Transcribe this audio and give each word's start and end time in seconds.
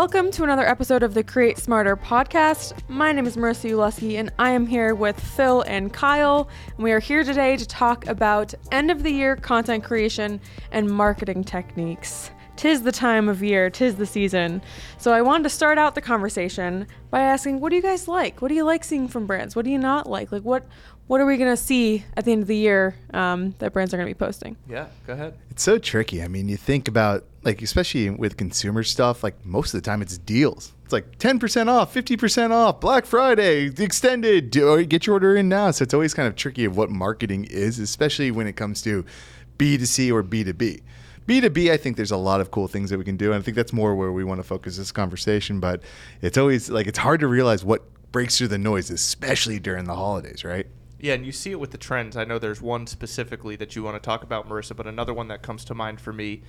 Welcome 0.00 0.30
to 0.30 0.44
another 0.44 0.64
episode 0.64 1.02
of 1.02 1.14
the 1.14 1.24
Create 1.24 1.58
Smarter 1.58 1.96
podcast. 1.96 2.72
My 2.88 3.10
name 3.10 3.26
is 3.26 3.36
Marisa 3.36 3.68
Uleski, 3.68 4.14
and 4.14 4.30
I 4.38 4.50
am 4.50 4.64
here 4.64 4.94
with 4.94 5.18
Phil 5.18 5.62
and 5.62 5.92
Kyle. 5.92 6.48
And 6.76 6.84
we 6.84 6.92
are 6.92 7.00
here 7.00 7.24
today 7.24 7.56
to 7.56 7.66
talk 7.66 8.06
about 8.06 8.54
end 8.70 8.92
of 8.92 9.02
the 9.02 9.10
year 9.10 9.34
content 9.34 9.82
creation 9.82 10.40
and 10.70 10.88
marketing 10.88 11.42
techniques. 11.42 12.30
Tis 12.54 12.82
the 12.82 12.92
time 12.92 13.28
of 13.28 13.42
year, 13.42 13.70
tis 13.70 13.96
the 13.96 14.06
season. 14.06 14.62
So 14.98 15.10
I 15.12 15.20
wanted 15.20 15.42
to 15.42 15.50
start 15.50 15.78
out 15.78 15.96
the 15.96 16.00
conversation 16.00 16.86
by 17.10 17.22
asking, 17.22 17.58
what 17.58 17.70
do 17.70 17.76
you 17.76 17.82
guys 17.82 18.06
like? 18.06 18.40
What 18.40 18.50
do 18.50 18.54
you 18.54 18.64
like 18.64 18.84
seeing 18.84 19.08
from 19.08 19.26
brands? 19.26 19.56
What 19.56 19.64
do 19.64 19.72
you 19.72 19.78
not 19.78 20.08
like? 20.08 20.30
Like 20.30 20.44
what 20.44 20.64
what 21.08 21.20
are 21.22 21.26
we 21.26 21.38
gonna 21.38 21.56
see 21.56 22.04
at 22.16 22.24
the 22.24 22.32
end 22.32 22.42
of 22.42 22.48
the 22.48 22.56
year 22.56 22.94
um, 23.14 23.54
that 23.58 23.72
brands 23.72 23.92
are 23.92 23.96
gonna 23.96 24.06
be 24.06 24.14
posting? 24.14 24.56
Yeah, 24.68 24.86
go 25.06 25.14
ahead. 25.14 25.34
It's 25.50 25.62
so 25.62 25.78
tricky. 25.78 26.22
I 26.22 26.28
mean, 26.28 26.48
you 26.48 26.56
think 26.56 26.86
about 26.86 27.24
like 27.48 27.62
especially 27.62 28.10
with 28.10 28.36
consumer 28.36 28.82
stuff, 28.82 29.22
like 29.22 29.42
most 29.44 29.72
of 29.72 29.82
the 29.82 29.84
time 29.84 30.02
it's 30.02 30.18
deals. 30.18 30.74
It's 30.84 30.92
like 30.92 31.18
10% 31.18 31.68
off, 31.68 31.94
50% 31.94 32.50
off, 32.50 32.78
Black 32.78 33.06
Friday, 33.06 33.72
extended, 33.78 34.54
oh, 34.58 34.84
get 34.84 35.06
your 35.06 35.14
order 35.14 35.34
in 35.34 35.48
now. 35.48 35.70
So 35.70 35.82
it's 35.82 35.94
always 35.94 36.12
kind 36.12 36.28
of 36.28 36.36
tricky 36.36 36.66
of 36.66 36.76
what 36.76 36.90
marketing 36.90 37.44
is, 37.44 37.78
especially 37.78 38.30
when 38.30 38.46
it 38.46 38.52
comes 38.52 38.82
to 38.82 39.02
B2C 39.56 40.12
or 40.12 40.22
B2B. 40.22 40.82
B2B, 41.26 41.70
I 41.70 41.78
think 41.78 41.96
there's 41.96 42.10
a 42.10 42.18
lot 42.18 42.42
of 42.42 42.50
cool 42.50 42.68
things 42.68 42.90
that 42.90 42.98
we 42.98 43.04
can 43.04 43.16
do. 43.16 43.32
And 43.32 43.40
I 43.40 43.42
think 43.42 43.56
that's 43.56 43.72
more 43.72 43.94
where 43.94 44.12
we 44.12 44.24
want 44.24 44.40
to 44.40 44.46
focus 44.46 44.76
this 44.76 44.92
conversation. 44.92 45.58
But 45.58 45.82
it's 46.20 46.36
always 46.36 46.68
like 46.68 46.86
it's 46.86 46.98
hard 46.98 47.20
to 47.20 47.28
realize 47.28 47.64
what 47.64 47.82
breaks 48.12 48.36
through 48.36 48.48
the 48.48 48.58
noise, 48.58 48.90
especially 48.90 49.58
during 49.58 49.84
the 49.84 49.94
holidays, 49.94 50.44
right? 50.44 50.66
Yeah, 51.00 51.14
and 51.14 51.24
you 51.24 51.32
see 51.32 51.52
it 51.52 51.60
with 51.60 51.70
the 51.70 51.78
trends. 51.78 52.14
I 52.14 52.24
know 52.24 52.38
there's 52.38 52.60
one 52.60 52.86
specifically 52.86 53.56
that 53.56 53.74
you 53.74 53.82
want 53.82 53.96
to 53.96 54.04
talk 54.04 54.22
about, 54.22 54.48
Marisa, 54.48 54.76
but 54.76 54.86
another 54.86 55.14
one 55.14 55.28
that 55.28 55.42
comes 55.42 55.64
to 55.66 55.74
mind 55.74 55.98
for 55.98 56.12
me 56.12 56.42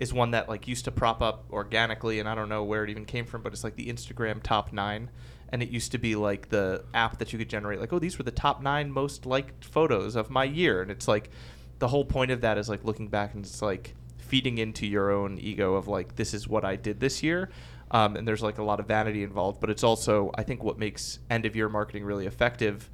is 0.00 0.12
one 0.12 0.32
that 0.32 0.48
like 0.48 0.66
used 0.66 0.86
to 0.86 0.90
prop 0.90 1.22
up 1.22 1.44
organically, 1.52 2.18
and 2.18 2.28
I 2.28 2.34
don't 2.34 2.48
know 2.48 2.64
where 2.64 2.82
it 2.82 2.90
even 2.90 3.04
came 3.04 3.26
from, 3.26 3.42
but 3.42 3.52
it's 3.52 3.62
like 3.62 3.76
the 3.76 3.86
Instagram 3.86 4.42
top 4.42 4.72
nine, 4.72 5.10
and 5.50 5.62
it 5.62 5.68
used 5.68 5.92
to 5.92 5.98
be 5.98 6.16
like 6.16 6.48
the 6.48 6.84
app 6.92 7.18
that 7.18 7.32
you 7.32 7.38
could 7.38 7.48
generate, 7.48 7.78
like, 7.78 7.92
oh, 7.92 7.98
these 7.98 8.18
were 8.18 8.24
the 8.24 8.32
top 8.32 8.62
nine 8.62 8.90
most 8.90 9.26
liked 9.26 9.64
photos 9.64 10.16
of 10.16 10.30
my 10.30 10.44
year, 10.44 10.82
and 10.82 10.90
it's 10.90 11.06
like 11.06 11.30
the 11.78 11.88
whole 11.88 12.04
point 12.04 12.30
of 12.30 12.40
that 12.40 12.58
is 12.58 12.68
like 12.68 12.82
looking 12.84 13.08
back 13.08 13.34
and 13.34 13.44
it's 13.44 13.62
like 13.62 13.94
feeding 14.18 14.58
into 14.58 14.86
your 14.86 15.10
own 15.10 15.38
ego 15.38 15.74
of 15.74 15.88
like 15.88 16.16
this 16.16 16.34
is 16.34 16.48
what 16.48 16.64
I 16.64 16.76
did 16.76 17.00
this 17.00 17.22
year. 17.22 17.50
Um, 17.90 18.16
and 18.16 18.28
there's 18.28 18.42
like 18.42 18.58
a 18.58 18.62
lot 18.62 18.80
of 18.80 18.86
vanity 18.86 19.22
involved, 19.22 19.60
but 19.60 19.70
it's 19.70 19.82
also 19.82 20.30
I 20.34 20.42
think 20.42 20.62
what 20.62 20.78
makes 20.78 21.18
end 21.28 21.46
of 21.46 21.56
year 21.56 21.68
marketing 21.68 22.04
really 22.04 22.26
effective 22.26 22.90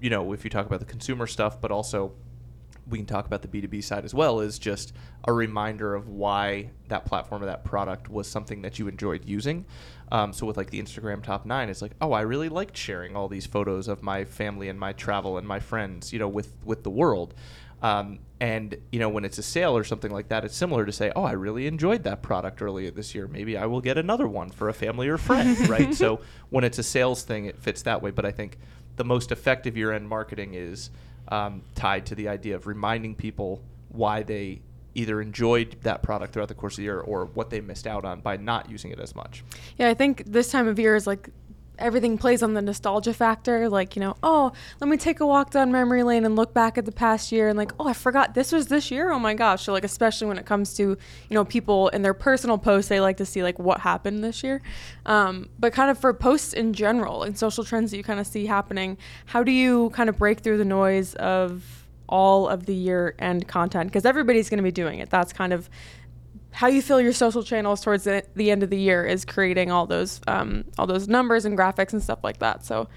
you 0.00 0.10
know, 0.10 0.32
if 0.32 0.44
you 0.44 0.50
talk 0.50 0.66
about 0.66 0.80
the 0.80 0.86
consumer 0.86 1.26
stuff, 1.26 1.60
but 1.60 1.70
also 1.70 2.12
we 2.90 2.98
can 2.98 3.06
talk 3.06 3.26
about 3.26 3.42
the 3.42 3.48
B2B 3.48 3.82
side 3.82 4.04
as 4.04 4.12
well, 4.12 4.40
is 4.40 4.58
just 4.58 4.92
a 5.24 5.32
reminder 5.32 5.94
of 5.94 6.08
why 6.08 6.70
that 6.88 7.04
platform 7.04 7.42
or 7.42 7.46
that 7.46 7.64
product 7.64 8.08
was 8.08 8.26
something 8.26 8.62
that 8.62 8.78
you 8.78 8.88
enjoyed 8.88 9.24
using. 9.24 9.64
Um, 10.12 10.32
so 10.32 10.46
with 10.46 10.56
like 10.56 10.70
the 10.70 10.82
Instagram 10.82 11.22
top 11.22 11.46
nine, 11.46 11.68
it's 11.68 11.82
like, 11.82 11.92
oh, 12.00 12.12
I 12.12 12.22
really 12.22 12.48
liked 12.48 12.76
sharing 12.76 13.16
all 13.16 13.28
these 13.28 13.46
photos 13.46 13.86
of 13.86 14.02
my 14.02 14.24
family 14.24 14.68
and 14.68 14.78
my 14.78 14.92
travel 14.92 15.38
and 15.38 15.46
my 15.46 15.60
friends, 15.60 16.12
you 16.12 16.18
know, 16.18 16.28
with 16.28 16.52
with 16.64 16.82
the 16.82 16.90
world. 16.90 17.34
Um, 17.82 18.18
and 18.40 18.76
you 18.90 18.98
know, 18.98 19.08
when 19.08 19.24
it's 19.24 19.38
a 19.38 19.42
sale 19.42 19.76
or 19.76 19.84
something 19.84 20.10
like 20.10 20.28
that, 20.28 20.44
it's 20.44 20.56
similar 20.56 20.84
to 20.84 20.92
say, 20.92 21.12
oh, 21.14 21.22
I 21.22 21.32
really 21.32 21.66
enjoyed 21.66 22.02
that 22.04 22.22
product 22.22 22.60
earlier 22.60 22.90
this 22.90 23.14
year. 23.14 23.26
Maybe 23.28 23.56
I 23.56 23.66
will 23.66 23.80
get 23.80 23.98
another 23.98 24.26
one 24.26 24.50
for 24.50 24.68
a 24.68 24.74
family 24.74 25.08
or 25.08 25.18
friend, 25.18 25.68
right? 25.68 25.94
So 25.94 26.20
when 26.50 26.64
it's 26.64 26.78
a 26.78 26.82
sales 26.82 27.22
thing, 27.22 27.46
it 27.46 27.58
fits 27.58 27.82
that 27.82 28.02
way. 28.02 28.10
But 28.10 28.24
I 28.24 28.32
think 28.32 28.58
the 28.96 29.04
most 29.04 29.30
effective 29.32 29.76
year 29.76 29.92
end 29.92 30.08
marketing 30.08 30.54
is 30.54 30.90
um, 31.28 31.62
tied 31.74 32.06
to 32.06 32.14
the 32.14 32.28
idea 32.28 32.56
of 32.56 32.66
reminding 32.66 33.14
people 33.14 33.62
why 33.88 34.22
they 34.22 34.60
either 34.94 35.20
enjoyed 35.20 35.76
that 35.82 36.02
product 36.02 36.32
throughout 36.32 36.48
the 36.48 36.54
course 36.54 36.74
of 36.74 36.78
the 36.78 36.82
year 36.82 37.00
or 37.00 37.26
what 37.26 37.50
they 37.50 37.60
missed 37.60 37.86
out 37.86 38.04
on 38.04 38.20
by 38.20 38.36
not 38.36 38.68
using 38.68 38.90
it 38.90 38.98
as 38.98 39.14
much. 39.14 39.44
Yeah, 39.78 39.88
I 39.88 39.94
think 39.94 40.24
this 40.26 40.50
time 40.50 40.66
of 40.66 40.78
year 40.78 40.96
is 40.96 41.06
like 41.06 41.30
everything 41.80 42.18
plays 42.18 42.42
on 42.42 42.54
the 42.54 42.62
nostalgia 42.62 43.12
factor. 43.12 43.68
Like, 43.68 43.96
you 43.96 44.00
know, 44.00 44.16
oh, 44.22 44.52
let 44.80 44.88
me 44.88 44.96
take 44.96 45.20
a 45.20 45.26
walk 45.26 45.50
down 45.50 45.72
memory 45.72 46.02
lane 46.02 46.24
and 46.24 46.36
look 46.36 46.54
back 46.54 46.78
at 46.78 46.84
the 46.84 46.92
past 46.92 47.32
year 47.32 47.48
and 47.48 47.56
like, 47.56 47.72
oh, 47.80 47.88
I 47.88 47.92
forgot 47.92 48.34
this 48.34 48.52
was 48.52 48.68
this 48.68 48.90
year. 48.90 49.10
Oh 49.10 49.18
my 49.18 49.34
gosh. 49.34 49.64
So 49.64 49.72
like 49.72 49.84
especially 49.84 50.28
when 50.28 50.38
it 50.38 50.46
comes 50.46 50.74
to, 50.74 50.82
you 50.82 50.98
know, 51.30 51.44
people 51.44 51.88
in 51.88 52.02
their 52.02 52.14
personal 52.14 52.58
posts, 52.58 52.88
they 52.88 53.00
like 53.00 53.16
to 53.18 53.26
see 53.26 53.42
like 53.42 53.58
what 53.58 53.80
happened 53.80 54.22
this 54.22 54.42
year. 54.42 54.62
Um, 55.06 55.48
but 55.58 55.72
kind 55.72 55.90
of 55.90 55.98
for 55.98 56.12
posts 56.12 56.52
in 56.52 56.72
general 56.72 57.22
and 57.22 57.36
social 57.36 57.64
trends 57.64 57.90
that 57.90 57.96
you 57.96 58.04
kind 58.04 58.20
of 58.20 58.26
see 58.26 58.46
happening, 58.46 58.98
how 59.26 59.42
do 59.42 59.52
you 59.52 59.90
kind 59.90 60.08
of 60.08 60.18
break 60.18 60.40
through 60.40 60.58
the 60.58 60.64
noise 60.64 61.14
of 61.14 61.86
all 62.08 62.48
of 62.48 62.66
the 62.66 62.74
year 62.74 63.14
end 63.18 63.46
content? 63.48 63.90
Because 63.90 64.04
everybody's 64.04 64.50
going 64.50 64.58
to 64.58 64.64
be 64.64 64.72
doing 64.72 64.98
it. 64.98 65.10
That's 65.10 65.32
kind 65.32 65.52
of 65.52 65.70
how 66.52 66.66
you 66.66 66.82
fill 66.82 67.00
your 67.00 67.12
social 67.12 67.42
channels 67.42 67.80
towards 67.80 68.04
the, 68.04 68.24
the 68.34 68.50
end 68.50 68.62
of 68.62 68.70
the 68.70 68.78
year 68.78 69.04
is 69.04 69.24
creating 69.24 69.70
all 69.70 69.86
those 69.86 70.20
um, 70.26 70.64
all 70.78 70.86
those 70.86 71.08
numbers 71.08 71.44
and 71.44 71.56
graphics 71.56 71.92
and 71.92 72.02
stuff 72.02 72.20
like 72.22 72.38
that. 72.38 72.64
So. 72.64 72.88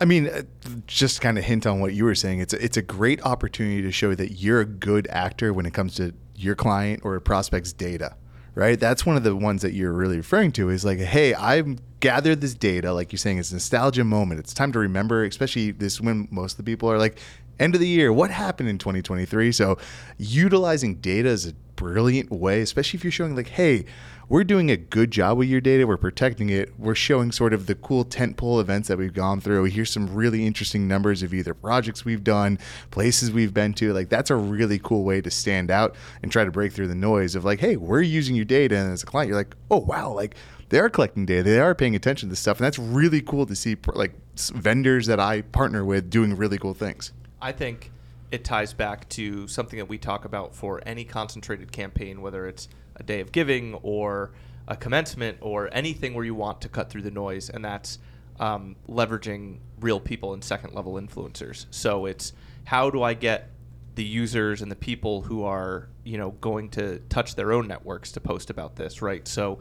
I 0.00 0.04
mean, 0.04 0.26
uh, 0.26 0.42
just 0.88 1.20
kind 1.20 1.38
of 1.38 1.44
hint 1.44 1.64
on 1.64 1.78
what 1.78 1.94
you 1.94 2.04
were 2.04 2.16
saying. 2.16 2.40
It's 2.40 2.52
a, 2.52 2.64
it's 2.64 2.76
a 2.76 2.82
great 2.82 3.24
opportunity 3.24 3.82
to 3.82 3.92
show 3.92 4.16
that 4.16 4.32
you're 4.32 4.60
a 4.60 4.64
good 4.64 5.06
actor 5.08 5.52
when 5.52 5.64
it 5.64 5.72
comes 5.72 5.94
to 5.96 6.12
your 6.34 6.56
client 6.56 7.02
or 7.04 7.14
a 7.14 7.20
prospect's 7.20 7.72
data, 7.72 8.16
right? 8.56 8.80
That's 8.80 9.06
one 9.06 9.16
of 9.16 9.22
the 9.22 9.36
ones 9.36 9.62
that 9.62 9.74
you're 9.74 9.92
really 9.92 10.16
referring 10.16 10.50
to 10.52 10.70
is 10.70 10.84
like, 10.84 10.98
hey, 10.98 11.34
I've 11.34 11.78
gathered 12.00 12.40
this 12.40 12.54
data. 12.54 12.92
Like 12.92 13.12
you're 13.12 13.18
saying, 13.18 13.38
it's 13.38 13.52
a 13.52 13.54
nostalgia 13.54 14.02
moment. 14.02 14.40
It's 14.40 14.52
time 14.52 14.72
to 14.72 14.80
remember, 14.80 15.24
especially 15.24 15.70
this 15.70 16.00
when 16.00 16.26
most 16.32 16.54
of 16.54 16.56
the 16.56 16.64
people 16.64 16.90
are 16.90 16.98
like, 16.98 17.20
end 17.58 17.74
of 17.74 17.80
the 17.80 17.88
year, 17.88 18.12
what 18.12 18.30
happened 18.30 18.68
in 18.68 18.78
2023? 18.78 19.52
So 19.52 19.78
utilizing 20.18 20.96
data 20.96 21.28
is 21.28 21.46
a 21.46 21.54
brilliant 21.76 22.30
way, 22.30 22.60
especially 22.60 22.98
if 22.98 23.04
you're 23.04 23.10
showing 23.10 23.34
like, 23.34 23.48
hey, 23.48 23.84
we're 24.28 24.44
doing 24.44 24.70
a 24.70 24.76
good 24.76 25.10
job 25.10 25.36
with 25.36 25.48
your 25.48 25.60
data. 25.60 25.86
We're 25.86 25.96
protecting 25.96 26.48
it. 26.48 26.72
We're 26.78 26.94
showing 26.94 27.32
sort 27.32 27.52
of 27.52 27.66
the 27.66 27.74
cool 27.74 28.04
tentpole 28.04 28.60
events 28.60 28.88
that 28.88 28.96
we've 28.96 29.12
gone 29.12 29.40
through. 29.40 29.64
Here's 29.64 29.90
some 29.90 30.14
really 30.14 30.46
interesting 30.46 30.88
numbers 30.88 31.22
of 31.22 31.34
either 31.34 31.52
projects 31.52 32.04
we've 32.04 32.24
done, 32.24 32.58
places 32.90 33.30
we've 33.30 33.52
been 33.52 33.74
to. 33.74 33.92
Like 33.92 34.08
that's 34.08 34.30
a 34.30 34.36
really 34.36 34.78
cool 34.78 35.04
way 35.04 35.20
to 35.20 35.30
stand 35.30 35.70
out 35.70 35.94
and 36.22 36.32
try 36.32 36.44
to 36.44 36.50
break 36.50 36.72
through 36.72 36.88
the 36.88 36.94
noise 36.94 37.34
of 37.34 37.44
like, 37.44 37.60
hey, 37.60 37.76
we're 37.76 38.00
using 38.00 38.34
your 38.34 38.46
data. 38.46 38.76
And 38.76 38.92
as 38.92 39.02
a 39.02 39.06
client, 39.06 39.28
you're 39.28 39.36
like, 39.36 39.54
oh 39.70 39.80
wow, 39.80 40.12
like 40.12 40.34
they 40.72 40.78
are 40.78 40.88
collecting 40.88 41.26
data. 41.26 41.42
They 41.42 41.60
are 41.60 41.74
paying 41.74 41.94
attention 41.94 42.28
to 42.28 42.32
this 42.32 42.40
stuff, 42.40 42.56
and 42.56 42.64
that's 42.64 42.78
really 42.78 43.20
cool 43.20 43.44
to 43.44 43.54
see 43.54 43.76
like 43.92 44.14
vendors 44.36 45.06
that 45.06 45.20
I 45.20 45.42
partner 45.42 45.84
with 45.84 46.08
doing 46.08 46.34
really 46.34 46.56
cool 46.56 46.72
things. 46.72 47.12
I 47.42 47.52
think 47.52 47.90
it 48.30 48.44
ties 48.44 48.72
back 48.72 49.08
to 49.10 49.46
something 49.48 49.78
that 49.78 49.86
we 49.86 49.98
talk 49.98 50.24
about 50.24 50.54
for 50.54 50.80
any 50.86 51.04
concentrated 51.04 51.72
campaign, 51.72 52.22
whether 52.22 52.46
it's 52.46 52.68
a 52.96 53.02
day 53.02 53.20
of 53.20 53.32
giving 53.32 53.74
or 53.82 54.30
a 54.68 54.76
commencement 54.76 55.38
or 55.40 55.68
anything 55.72 56.14
where 56.14 56.24
you 56.24 56.34
want 56.34 56.60
to 56.62 56.68
cut 56.68 56.88
through 56.88 57.02
the 57.02 57.10
noise, 57.10 57.50
and 57.50 57.64
that's 57.64 57.98
um, 58.38 58.76
leveraging 58.88 59.58
real 59.80 60.00
people 60.00 60.32
and 60.32 60.42
second 60.42 60.72
level 60.72 60.94
influencers. 60.94 61.66
So 61.70 62.06
it's 62.06 62.32
how 62.64 62.88
do 62.88 63.02
I 63.02 63.14
get 63.14 63.50
the 63.96 64.04
users 64.04 64.62
and 64.62 64.70
the 64.70 64.76
people 64.76 65.20
who 65.20 65.44
are 65.44 65.88
you 66.04 66.16
know 66.16 66.30
going 66.30 66.70
to 66.70 67.00
touch 67.10 67.34
their 67.34 67.52
own 67.52 67.68
networks 67.68 68.12
to 68.12 68.20
post 68.20 68.50
about 68.50 68.76
this, 68.76 69.02
right? 69.02 69.26
So 69.26 69.60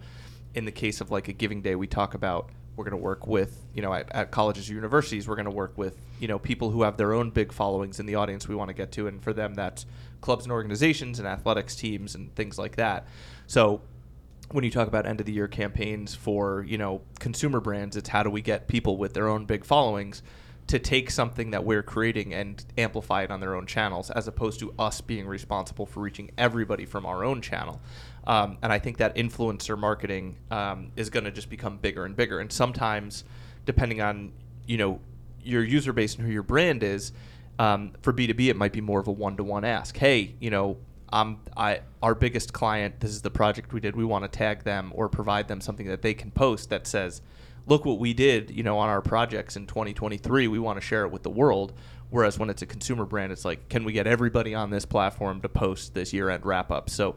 in 0.53 0.65
the 0.65 0.71
case 0.71 1.01
of 1.01 1.11
like 1.11 1.27
a 1.27 1.33
giving 1.33 1.61
day, 1.61 1.75
we 1.75 1.87
talk 1.87 2.13
about 2.13 2.51
we're 2.75 2.85
going 2.85 2.97
to 2.97 3.03
work 3.03 3.27
with 3.27 3.65
you 3.73 3.81
know 3.81 3.93
at, 3.93 4.09
at 4.11 4.31
colleges 4.31 4.69
or 4.69 4.73
universities 4.73 5.27
we're 5.27 5.35
going 5.35 5.45
to 5.45 5.51
work 5.51 5.77
with 5.77 5.97
you 6.19 6.27
know 6.27 6.39
people 6.39 6.71
who 6.71 6.83
have 6.83 6.97
their 6.97 7.13
own 7.13 7.29
big 7.29 7.51
followings 7.51 7.99
in 7.99 8.05
the 8.05 8.15
audience 8.15 8.47
we 8.47 8.55
want 8.55 8.69
to 8.69 8.73
get 8.73 8.91
to 8.91 9.07
and 9.07 9.23
for 9.23 9.33
them 9.33 9.53
that's 9.53 9.85
clubs 10.21 10.45
and 10.45 10.51
organizations 10.51 11.19
and 11.19 11.27
athletics 11.27 11.75
teams 11.75 12.15
and 12.15 12.33
things 12.35 12.57
like 12.57 12.77
that. 12.77 13.05
So 13.47 13.81
when 14.51 14.63
you 14.63 14.71
talk 14.71 14.87
about 14.87 15.05
end 15.05 15.19
of 15.19 15.25
the 15.25 15.31
year 15.31 15.47
campaigns 15.47 16.15
for 16.15 16.63
you 16.67 16.77
know 16.77 17.01
consumer 17.19 17.59
brands 17.59 17.95
it's 17.95 18.09
how 18.09 18.21
do 18.21 18.29
we 18.29 18.41
get 18.41 18.67
people 18.67 18.97
with 18.97 19.13
their 19.13 19.27
own 19.27 19.45
big 19.45 19.63
followings 19.63 20.21
to 20.67 20.77
take 20.77 21.09
something 21.09 21.51
that 21.51 21.63
we're 21.63 21.81
creating 21.83 22.33
and 22.33 22.65
amplify 22.77 23.23
it 23.23 23.31
on 23.31 23.39
their 23.39 23.55
own 23.55 23.65
channels 23.65 24.09
as 24.11 24.27
opposed 24.27 24.59
to 24.59 24.73
us 24.77 24.99
being 25.01 25.25
responsible 25.25 25.85
for 25.85 26.01
reaching 26.01 26.29
everybody 26.37 26.85
from 26.85 27.05
our 27.05 27.23
own 27.23 27.41
channel 27.41 27.81
um, 28.27 28.57
and 28.61 28.71
I 28.71 28.79
think 28.79 28.97
that 28.97 29.15
influencer 29.15 29.77
marketing 29.77 30.37
um, 30.51 30.91
is 30.95 31.09
going 31.09 31.23
to 31.23 31.31
just 31.31 31.49
become 31.49 31.77
bigger 31.77 32.05
and 32.05 32.15
bigger. 32.15 32.39
And 32.39 32.51
sometimes, 32.51 33.23
depending 33.65 34.01
on 34.01 34.31
you 34.67 34.77
know 34.77 34.99
your 35.43 35.63
user 35.63 35.91
base 35.91 36.15
and 36.15 36.25
who 36.25 36.31
your 36.31 36.43
brand 36.43 36.83
is, 36.83 37.13
um, 37.57 37.93
for 38.01 38.11
B 38.11 38.27
two 38.27 38.33
B, 38.33 38.49
it 38.49 38.55
might 38.55 38.73
be 38.73 38.81
more 38.81 38.99
of 38.99 39.07
a 39.07 39.11
one 39.11 39.37
to 39.37 39.43
one 39.43 39.65
ask. 39.65 39.97
Hey, 39.97 40.35
you 40.39 40.49
know, 40.49 40.77
um, 41.11 41.39
I 41.57 41.81
our 42.01 42.15
biggest 42.15 42.53
client. 42.53 42.99
This 42.99 43.11
is 43.11 43.21
the 43.21 43.31
project 43.31 43.73
we 43.73 43.79
did. 43.79 43.95
We 43.95 44.05
want 44.05 44.23
to 44.23 44.29
tag 44.29 44.63
them 44.63 44.91
or 44.95 45.09
provide 45.09 45.47
them 45.47 45.61
something 45.61 45.87
that 45.87 46.01
they 46.01 46.13
can 46.13 46.31
post 46.31 46.69
that 46.69 46.85
says, 46.85 47.21
"Look 47.65 47.85
what 47.85 47.99
we 47.99 48.13
did." 48.13 48.51
You 48.51 48.63
know, 48.63 48.77
on 48.77 48.89
our 48.89 49.01
projects 49.01 49.55
in 49.55 49.65
2023. 49.65 50.47
We 50.47 50.59
want 50.59 50.77
to 50.77 50.81
share 50.81 51.05
it 51.05 51.11
with 51.11 51.23
the 51.23 51.29
world. 51.29 51.73
Whereas 52.11 52.37
when 52.37 52.49
it's 52.49 52.61
a 52.61 52.65
consumer 52.65 53.05
brand, 53.05 53.31
it's 53.31 53.45
like, 53.45 53.69
can 53.69 53.85
we 53.85 53.93
get 53.93 54.05
everybody 54.05 54.53
on 54.53 54.69
this 54.69 54.83
platform 54.83 55.39
to 55.41 55.49
post 55.49 55.93
this 55.93 56.11
year 56.11 56.29
end 56.29 56.45
wrap 56.45 56.69
up? 56.69 56.89
So 56.89 57.15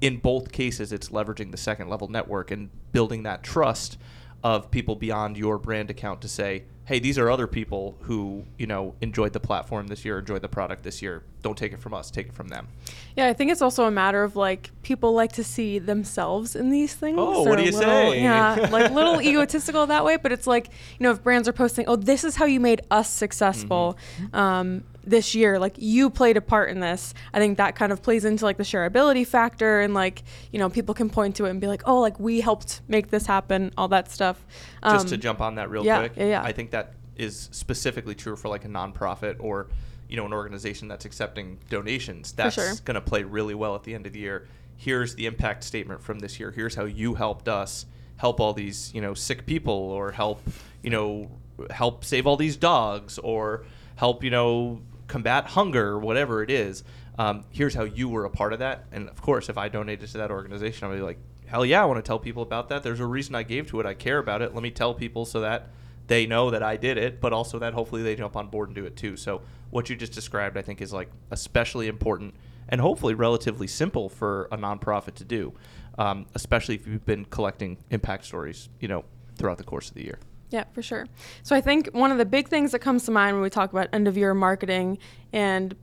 in 0.00 0.18
both 0.18 0.52
cases, 0.52 0.92
it's 0.92 1.08
leveraging 1.08 1.50
the 1.50 1.56
second 1.56 1.88
level 1.88 2.08
network 2.08 2.50
and 2.50 2.70
building 2.92 3.22
that 3.22 3.42
trust 3.42 3.98
of 4.44 4.70
people 4.70 4.94
beyond 4.94 5.36
your 5.36 5.58
brand 5.58 5.90
account 5.90 6.20
to 6.22 6.28
say, 6.28 6.64
hey, 6.86 7.00
these 7.00 7.18
are 7.18 7.28
other 7.28 7.46
people 7.48 7.96
who 8.02 8.44
you 8.58 8.66
know 8.66 8.94
enjoyed 9.00 9.32
the 9.32 9.40
platform 9.40 9.88
this 9.88 10.04
year, 10.04 10.18
enjoyed 10.18 10.40
the 10.42 10.48
product 10.48 10.82
this 10.82 11.02
year. 11.02 11.22
Don't 11.42 11.58
take 11.58 11.72
it 11.72 11.80
from 11.80 11.92
us, 11.94 12.10
take 12.10 12.28
it 12.28 12.32
from 12.32 12.48
them. 12.48 12.68
Yeah, 13.16 13.26
I 13.28 13.32
think 13.32 13.52
it's 13.52 13.62
also 13.62 13.84
a 13.84 13.90
matter 13.90 14.22
of 14.22 14.34
like 14.36 14.70
people 14.82 15.12
like 15.12 15.32
to 15.32 15.44
see 15.44 15.78
themselves 15.78 16.56
in 16.56 16.70
these 16.70 16.94
things. 16.94 17.18
Oh, 17.20 17.42
what 17.42 17.44
They're 17.44 17.56
do 17.58 17.62
you 17.64 17.70
little- 17.72 18.12
say? 18.12 18.22
Yeah, 18.22 18.68
like 18.72 18.90
a 18.90 18.94
little 18.94 19.20
egotistical 19.20 19.86
that 19.86 20.04
way, 20.04 20.16
but 20.16 20.32
it's 20.32 20.46
like 20.46 20.68
you 20.98 21.04
know 21.04 21.10
if 21.10 21.22
brands 21.22 21.46
are 21.48 21.52
posting, 21.52 21.84
oh, 21.88 21.96
this 21.96 22.24
is 22.24 22.36
how 22.36 22.46
you 22.46 22.60
made 22.60 22.80
us 22.90 23.10
successful. 23.10 23.98
Mm-hmm. 24.20 24.36
Um, 24.36 24.84
this 25.08 25.36
year 25.36 25.56
like 25.60 25.74
you 25.78 26.10
played 26.10 26.36
a 26.36 26.40
part 26.40 26.68
in 26.68 26.80
this 26.80 27.14
i 27.32 27.38
think 27.38 27.58
that 27.58 27.76
kind 27.76 27.92
of 27.92 28.02
plays 28.02 28.24
into 28.24 28.44
like 28.44 28.56
the 28.56 28.64
shareability 28.64 29.24
factor 29.24 29.80
and 29.80 29.94
like 29.94 30.24
you 30.50 30.58
know 30.58 30.68
people 30.68 30.92
can 30.96 31.08
point 31.08 31.36
to 31.36 31.44
it 31.44 31.50
and 31.50 31.60
be 31.60 31.68
like 31.68 31.82
oh 31.86 32.00
like 32.00 32.18
we 32.18 32.40
helped 32.40 32.80
make 32.88 33.08
this 33.08 33.24
happen 33.24 33.70
all 33.78 33.86
that 33.86 34.10
stuff 34.10 34.44
Just 34.82 35.06
to 35.08 35.14
Um, 35.14 35.20
jump 35.20 35.40
on 35.40 35.54
that 35.54 35.70
real 35.70 35.84
yeah, 35.84 35.98
quick, 36.00 36.12
yeah, 36.16 36.24
yeah. 36.26 36.42
I 36.42 36.50
think 36.50 36.72
is 37.16 37.48
specifically 37.52 38.14
true 38.14 38.36
for 38.36 38.48
like 38.48 38.64
a 38.64 38.68
nonprofit 38.68 39.36
or 39.40 39.68
you 40.08 40.16
know 40.16 40.26
an 40.26 40.32
organization 40.32 40.88
that's 40.88 41.04
accepting 41.04 41.58
donations. 41.68 42.32
That's 42.32 42.54
sure. 42.54 42.74
going 42.84 42.94
to 42.94 43.00
play 43.00 43.22
really 43.24 43.54
well 43.54 43.74
at 43.74 43.84
the 43.84 43.94
end 43.94 44.06
of 44.06 44.12
the 44.12 44.20
year. 44.20 44.46
Here's 44.76 45.14
the 45.14 45.26
impact 45.26 45.64
statement 45.64 46.02
from 46.02 46.18
this 46.18 46.38
year. 46.38 46.50
Here's 46.50 46.74
how 46.74 46.84
you 46.84 47.14
helped 47.14 47.48
us 47.48 47.86
help 48.16 48.40
all 48.40 48.52
these 48.52 48.92
you 48.94 49.00
know 49.00 49.14
sick 49.14 49.46
people 49.46 49.74
or 49.74 50.10
help 50.10 50.42
you 50.82 50.90
know 50.90 51.30
help 51.70 52.04
save 52.04 52.26
all 52.26 52.36
these 52.36 52.56
dogs 52.56 53.18
or 53.18 53.64
help 53.96 54.24
you 54.24 54.30
know 54.30 54.80
combat 55.06 55.46
hunger 55.46 55.88
or 55.88 55.98
whatever 55.98 56.42
it 56.42 56.50
is 56.50 56.82
um, 57.18 57.44
here's 57.50 57.74
how 57.74 57.84
you 57.84 58.08
were 58.08 58.24
a 58.24 58.30
part 58.30 58.52
of 58.52 58.58
that 58.58 58.84
and 58.92 59.08
of 59.08 59.20
course 59.22 59.48
if 59.48 59.56
i 59.56 59.68
donated 59.68 60.08
to 60.08 60.18
that 60.18 60.30
organization 60.30 60.86
i'll 60.88 60.94
be 60.94 61.00
like 61.00 61.18
hell 61.46 61.64
yeah 61.64 61.82
i 61.82 61.84
want 61.84 61.96
to 61.96 62.06
tell 62.06 62.18
people 62.18 62.42
about 62.42 62.68
that 62.68 62.82
there's 62.82 63.00
a 63.00 63.06
reason 63.06 63.34
i 63.34 63.42
gave 63.42 63.66
to 63.66 63.78
it 63.80 63.86
i 63.86 63.94
care 63.94 64.18
about 64.18 64.42
it 64.42 64.54
let 64.54 64.62
me 64.62 64.70
tell 64.70 64.92
people 64.92 65.24
so 65.24 65.40
that 65.40 65.68
they 66.06 66.26
know 66.26 66.50
that 66.50 66.62
i 66.62 66.76
did 66.76 66.98
it 66.98 67.20
but 67.20 67.32
also 67.32 67.58
that 67.58 67.74
hopefully 67.74 68.02
they 68.02 68.14
jump 68.14 68.36
on 68.36 68.48
board 68.48 68.68
and 68.68 68.76
do 68.76 68.84
it 68.84 68.96
too 68.96 69.16
so 69.16 69.42
what 69.70 69.88
you 69.90 69.96
just 69.96 70.12
described 70.12 70.56
i 70.56 70.62
think 70.62 70.80
is 70.80 70.92
like 70.92 71.10
especially 71.30 71.88
important 71.88 72.34
and 72.68 72.80
hopefully 72.80 73.14
relatively 73.14 73.66
simple 73.66 74.08
for 74.08 74.48
a 74.52 74.56
nonprofit 74.56 75.14
to 75.14 75.24
do 75.24 75.52
um, 75.98 76.26
especially 76.34 76.74
if 76.74 76.86
you've 76.86 77.06
been 77.06 77.24
collecting 77.24 77.78
impact 77.90 78.24
stories 78.24 78.68
you 78.80 78.88
know 78.88 79.04
throughout 79.36 79.58
the 79.58 79.64
course 79.64 79.88
of 79.88 79.94
the 79.94 80.04
year 80.04 80.18
Yeah, 80.50 80.64
for 80.72 80.82
sure. 80.82 81.06
So 81.42 81.56
I 81.56 81.60
think 81.60 81.88
one 81.92 82.12
of 82.12 82.18
the 82.18 82.24
big 82.24 82.48
things 82.48 82.70
that 82.72 82.78
comes 82.78 83.04
to 83.06 83.10
mind 83.10 83.34
when 83.34 83.42
we 83.42 83.50
talk 83.50 83.72
about 83.72 83.88
end 83.92 84.06
of 84.06 84.16
year 84.16 84.32
marketing 84.32 84.98
and 85.32 85.74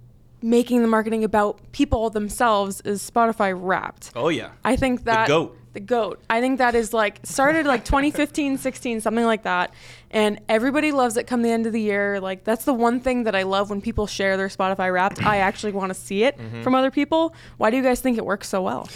making 0.44 0.81
the 0.81 0.88
marketing 0.88 1.24
about 1.24 1.60
people 1.72 2.10
themselves 2.12 2.81
is 2.81 3.10
Spotify 3.10 3.54
Wrapped. 3.60 4.12
oh 4.16 4.30
yeah 4.30 4.50
I 4.63 4.75
think 4.75 5.06
that 5.06 5.28
the 5.28 5.34
goat. 5.34 5.57
the 5.74 5.80
goat. 5.80 6.22
I 6.30 6.42
think 6.42 6.57
that 6.60 6.75
is 6.75 6.94
like 6.94 7.19
started 7.24 7.66
like 7.66 7.84
2015, 7.86 8.57
16, 8.57 9.01
something 9.01 9.25
like 9.25 9.44
that. 9.44 9.74
And 10.12 10.40
everybody 10.48 10.92
loves 10.92 11.18
it 11.18 11.25
come 11.25 11.42
the 11.42 11.50
end 11.50 11.66
of 11.66 11.74
the 11.74 11.81
year. 11.81 12.19
Like 12.19 12.44
that's 12.44 12.66
the 12.66 12.74
one 12.74 13.00
thing 13.00 13.24
that 13.24 13.36
I 13.36 13.44
love 13.44 13.69
when 13.72 13.81
people 13.81 14.06
share 14.06 14.38
their 14.38 14.50
Spotify 14.50 14.94
Wrapped. 14.94 15.25
I 15.25 15.38
actually 15.50 15.72
want 15.72 15.90
to 15.94 16.00
see 16.00 16.24
it 16.24 16.38
Mm-hmm. 16.38 16.62
from 16.62 16.75
other 16.75 16.92
people. 16.92 17.34
Why 17.57 17.72
do 17.72 17.78
you 17.78 17.84
guys 17.84 18.00
think 18.01 18.18
it 18.18 18.25
works 18.25 18.48
so 18.50 18.62
well? 18.62 18.88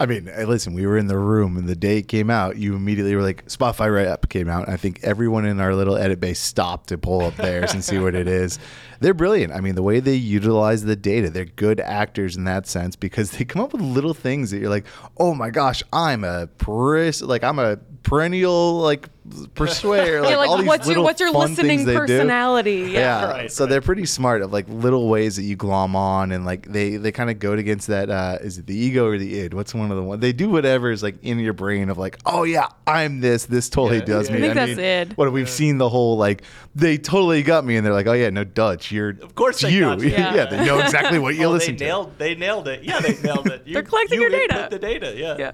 I 0.00 0.06
mean, 0.06 0.30
listen, 0.46 0.74
we 0.74 0.86
were 0.86 0.96
in 0.96 1.08
the 1.08 1.18
room 1.18 1.56
and 1.56 1.68
the 1.68 1.74
day 1.74 1.98
it 1.98 2.02
came 2.06 2.30
out, 2.30 2.56
you 2.56 2.76
immediately 2.76 3.16
were 3.16 3.22
like, 3.22 3.46
Spotify 3.46 3.92
Rap 3.92 4.28
came 4.28 4.48
out. 4.48 4.68
I 4.68 4.76
think 4.76 5.00
everyone 5.02 5.44
in 5.44 5.58
our 5.58 5.74
little 5.74 5.96
edit 5.96 6.20
bay 6.20 6.34
stopped 6.34 6.90
to 6.90 6.98
pull 6.98 7.22
up 7.24 7.34
theirs 7.34 7.74
and 7.74 7.82
see 7.82 7.98
what 7.98 8.14
it 8.14 8.28
is. 8.28 8.60
They're 9.00 9.14
brilliant. 9.14 9.52
I 9.52 9.60
mean, 9.60 9.74
the 9.74 9.82
way 9.82 10.00
they 10.00 10.14
utilize 10.14 10.84
the 10.84 10.96
data, 10.96 11.30
they're 11.30 11.44
good 11.44 11.80
actors 11.80 12.36
in 12.36 12.44
that 12.44 12.66
sense 12.66 12.96
because 12.96 13.30
they 13.38 13.44
come 13.44 13.62
up 13.62 13.72
with 13.72 13.82
little 13.82 14.14
things 14.14 14.50
that 14.50 14.58
you're 14.58 14.70
like, 14.70 14.86
oh 15.16 15.34
my 15.34 15.50
gosh, 15.50 15.82
I'm 15.92 16.24
a 16.24 16.46
pris- 16.58 17.22
like 17.22 17.44
I'm 17.44 17.58
a 17.58 17.78
perennial 18.02 18.78
like 18.80 19.08
persuader. 19.54 20.18
Like, 20.28 20.30
yeah, 20.30 20.36
like 20.36 20.48
all 20.48 20.58
these 20.58 20.66
what's 20.66 20.88
your 20.88 21.02
what's 21.02 21.20
your 21.20 21.32
fun 21.32 21.50
listening 21.50 21.68
things 21.68 21.84
they 21.84 21.92
do. 21.92 21.98
personality? 21.98 22.88
Yeah. 22.90 23.30
Right, 23.30 23.52
so 23.52 23.64
right. 23.64 23.70
they're 23.70 23.80
pretty 23.80 24.06
smart 24.06 24.42
of 24.42 24.52
like 24.52 24.66
little 24.68 25.08
ways 25.08 25.36
that 25.36 25.42
you 25.42 25.54
glom 25.56 25.94
on 25.94 26.32
and 26.32 26.44
like 26.44 26.66
they 26.66 26.96
they 26.96 27.12
kind 27.12 27.30
of 27.30 27.38
go 27.38 27.52
against 27.52 27.88
that 27.88 28.10
uh 28.10 28.38
is 28.40 28.58
it 28.58 28.66
the 28.66 28.76
ego 28.76 29.06
or 29.06 29.18
the 29.18 29.38
id? 29.40 29.54
What's 29.54 29.74
one 29.74 29.90
of 29.90 29.96
the 29.96 30.02
one 30.02 30.20
they 30.20 30.32
do 30.32 30.48
whatever 30.48 30.90
is 30.90 31.02
like 31.02 31.22
in 31.22 31.38
your 31.38 31.52
brain 31.52 31.88
of 31.90 31.98
like, 31.98 32.18
oh 32.26 32.44
yeah, 32.44 32.68
I'm 32.86 33.20
this. 33.20 33.46
This 33.46 33.68
totally 33.68 33.98
Yeah, 33.98 34.04
does 34.04 34.30
yeah. 34.30 34.36
me. 34.36 34.38
I 34.38 34.54
think 34.54 34.54
that's 34.54 34.78
id. 35.10 35.16
What 35.16 35.32
we've 35.32 35.48
seen 35.48 35.78
the 35.78 35.88
whole 35.88 36.16
like 36.16 36.42
they 36.74 36.96
totally 36.98 37.42
got 37.42 37.64
me 37.64 37.76
and 37.76 37.84
they're 37.86 37.92
like, 37.92 38.06
Oh 38.06 38.12
yeah, 38.14 38.30
no 38.30 38.44
Dutch, 38.44 38.87
you're 38.90 39.10
Of 39.10 39.34
course 39.34 39.60
they 39.60 39.70
you. 39.72 39.80
got 39.80 40.00
you. 40.00 40.08
yeah. 40.10 40.34
Yeah. 40.38 40.44
they 40.46 40.64
know 40.64 40.78
exactly 40.78 41.18
what 41.18 41.34
you 41.34 41.44
Oh, 41.46 41.50
listen 41.52 41.76
they 41.76 41.86
to. 41.88 42.08
They 42.18 42.34
nailed 42.34 42.68
it. 42.68 42.82
Yeah, 42.84 43.00
they 43.00 43.16
nailed 43.22 43.46
it. 43.48 43.62
You, 43.66 43.74
They're 43.74 43.82
collecting 43.82 44.20
you 44.20 44.28
your 44.28 44.30
data. 44.30 44.68
The 44.70 44.78
data, 44.78 45.14
yeah. 45.16 45.36
Yeah. 45.38 45.52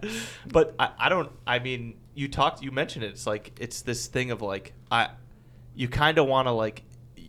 But 0.51 0.75
I, 0.79 0.91
I 0.99 1.09
don't. 1.09 1.31
I 1.47 1.59
mean, 1.59 1.95
you 2.15 2.29
talked. 2.29 2.63
You 2.63 2.71
mentioned 2.71 3.05
it. 3.05 3.09
It's 3.09 3.27
like 3.27 3.53
it's 3.61 3.83
this 3.83 4.07
thing 4.07 4.31
of 4.31 4.43
like 4.43 4.73
I. 4.91 5.11
You 5.75 5.89
kind 5.89 6.19
of 6.19 6.27
want 6.27 6.47
to 6.47 6.53
like 6.53 6.83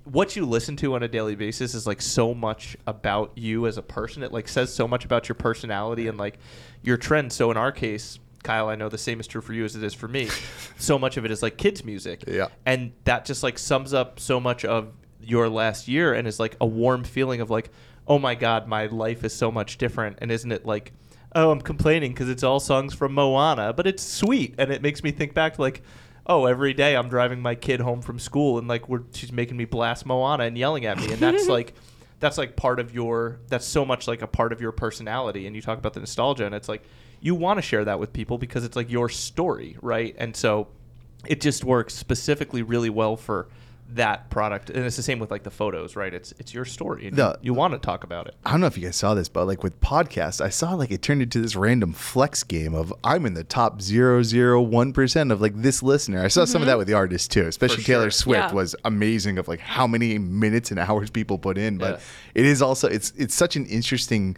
what 0.04 0.36
you 0.36 0.46
listen 0.46 0.75
to 0.78 0.94
on 0.94 1.02
a 1.02 1.07
daily 1.07 1.34
basis 1.36 1.74
is 1.74 1.88
like 1.88 2.00
so 2.02 2.34
much 2.36 2.78
about 2.86 3.31
you 3.36 3.66
as 3.66 3.78
a 3.78 3.81
person. 3.81 4.22
It 4.22 4.31
like 4.31 4.48
says 4.48 4.72
so 4.72 4.88
much 4.88 5.04
about 5.06 5.28
your 5.28 5.36
personality 5.36 6.07
and 6.07 6.18
like 6.18 6.38
your 6.84 6.98
trends. 6.98 7.36
So 7.36 7.50
in 7.52 7.57
our 7.57 7.72
case. 7.72 8.19
Kyle, 8.44 8.69
I 8.69 8.75
know 8.75 8.90
the 8.90 8.98
same 9.00 9.19
is 9.19 9.25
true 9.25 9.42
for 9.42 9.54
you 9.54 9.66
as 9.66 9.75
it 9.75 9.81
is 9.84 9.96
for 9.96 10.07
me. 10.07 10.30
so 10.78 11.00
much 11.00 11.18
of 11.18 11.25
it 11.25 11.31
is 11.31 11.42
like 11.42 11.57
kids' 11.57 11.84
music. 11.84 12.24
Yeah. 12.28 12.50
And 12.63 12.92
that 13.06 13.25
just 13.25 13.42
like 13.42 13.57
sums 13.57 13.92
up 13.92 14.19
so 14.19 14.40
much 14.40 14.63
of 14.63 14.90
your 15.22 15.50
last 15.50 15.88
year 15.88 16.14
and 16.14 16.28
is 16.28 16.40
like 16.40 16.56
a 16.62 16.66
warm 16.66 17.04
feeling 17.04 17.42
of 17.42 17.50
like, 17.50 17.70
oh 18.08 18.20
my 18.20 18.36
God, 18.36 18.68
my 18.68 18.86
life 18.88 19.24
is 19.24 19.34
so 19.34 19.52
much 19.52 19.78
different. 19.78 20.20
And 20.22 20.32
isn't 20.32 20.52
it 20.52 20.66
like, 20.66 20.94
oh, 21.34 21.52
I'm 21.52 21.62
complaining 21.62 22.12
because 22.12 22.30
it's 22.30 22.44
all 22.44 22.60
songs 22.60 22.94
from 22.94 23.14
Moana, 23.14 23.74
but 23.74 23.88
it's 23.88 24.04
sweet. 24.04 24.56
And 24.58 24.72
it 24.72 24.82
makes 24.82 25.04
me 25.04 25.12
think 25.12 25.34
back 25.34 25.56
to 25.56 25.62
like, 25.62 25.82
oh, 26.28 26.46
every 26.46 26.74
day 26.74 26.96
I'm 26.96 27.10
driving 27.10 27.42
my 27.42 27.56
kid 27.56 27.80
home 27.80 28.02
from 28.02 28.20
school 28.20 28.58
and 28.58 28.68
like 28.68 28.88
we're, 28.88 29.04
she's 29.14 29.32
making 29.32 29.58
me 29.58 29.66
blast 29.66 30.06
Moana 30.06 30.46
and 30.46 30.58
yelling 30.58 30.86
at 30.86 30.98
me. 30.98 31.12
And 31.12 31.20
that's 31.20 31.48
like, 31.50 31.74
that's 32.20 32.38
like 32.38 32.56
part 32.56 32.80
of 32.80 32.94
your, 32.94 33.40
that's 33.48 33.66
so 33.66 33.86
much 33.86 34.08
like 34.08 34.22
a 34.22 34.28
part 34.28 34.54
of 34.54 34.62
your 34.62 34.72
personality. 34.72 35.46
And 35.46 35.56
you 35.56 35.62
talk 35.62 35.78
about 35.78 35.94
the 35.94 36.00
nostalgia 36.00 36.46
and 36.46 36.56
it's 36.56 36.70
like, 36.70 36.84
you 37.20 37.36
want 37.36 37.58
to 37.58 37.62
share 37.62 37.86
that 37.86 38.00
with 38.00 38.14
people 38.14 38.38
because 38.38 38.64
it's 38.64 38.76
like 38.76 38.90
your 38.90 39.10
story, 39.10 39.78
right? 39.82 40.16
And 40.18 40.36
so 40.36 40.68
it 41.26 41.42
just 41.42 41.64
works 41.64 41.94
specifically 41.94 42.62
really 42.62 42.90
well 42.90 43.18
for 43.18 43.48
that 43.94 44.30
product 44.30 44.70
and 44.70 44.84
it's 44.84 44.96
the 44.96 45.04
same 45.04 45.20
with 45.20 45.30
like 45.30 45.44
the 45.44 45.52
photos 45.52 45.96
right 45.96 46.14
it's 46.14 46.34
it's 46.40 46.54
your 46.54 46.66
story 46.66 47.08
and 47.08 47.16
The- 47.16 47.38
you, 47.42 47.52
you 47.52 47.54
want 47.54 47.74
to 47.74 47.80
talk 47.80 48.04
about 48.04 48.28
it 48.28 48.36
I 48.44 48.52
don't 48.52 48.60
know 48.62 48.68
if 48.68 48.78
you 48.78 48.84
guys 48.84 48.96
saw 48.96 49.14
this, 49.14 49.30
but 49.30 49.46
like 49.46 49.64
with 49.64 49.80
podcasts, 49.80 50.42
I 50.42 50.50
saw 50.50 50.74
like 50.74 50.92
it 50.92 51.02
turned 51.02 51.22
into 51.22 51.40
this 51.40 51.56
random 51.56 51.94
flex 51.94 52.44
game 52.44 52.74
of 52.74 52.94
I'm 53.04 53.26
in 53.26 53.34
the 53.36 53.44
top 53.44 53.80
001% 53.80 55.32
of 55.32 55.42
like 55.42 55.62
this 55.62 55.84
listener. 55.84 56.24
I 56.24 56.28
saw 56.28 56.46
some 56.46 56.62
of 56.62 56.66
mm-hmm. 56.66 56.70
that 56.72 56.78
with 56.78 56.88
the 56.88 56.94
artists 56.94 57.28
too, 57.28 57.46
especially 57.48 57.84
sure. 57.84 57.96
Taylor 57.96 58.12
Swift 58.12 58.50
Yeah. 58.50 58.54
was 58.54 58.76
amazing 58.86 59.38
of 59.38 59.48
like 59.48 59.60
how 59.60 59.88
many 59.88 60.18
minutes 60.18 60.72
and 60.72 60.80
hours 60.80 61.10
people 61.10 61.38
put 61.38 61.58
in. 61.58 61.78
But 61.78 61.96
Yeah. 61.96 62.42
it 62.42 62.46
is 62.46 62.62
also, 62.62 62.88
it's, 62.88 63.14
it's 63.18 63.36
such 63.36 63.56
an 63.56 63.66
interesting 63.66 64.36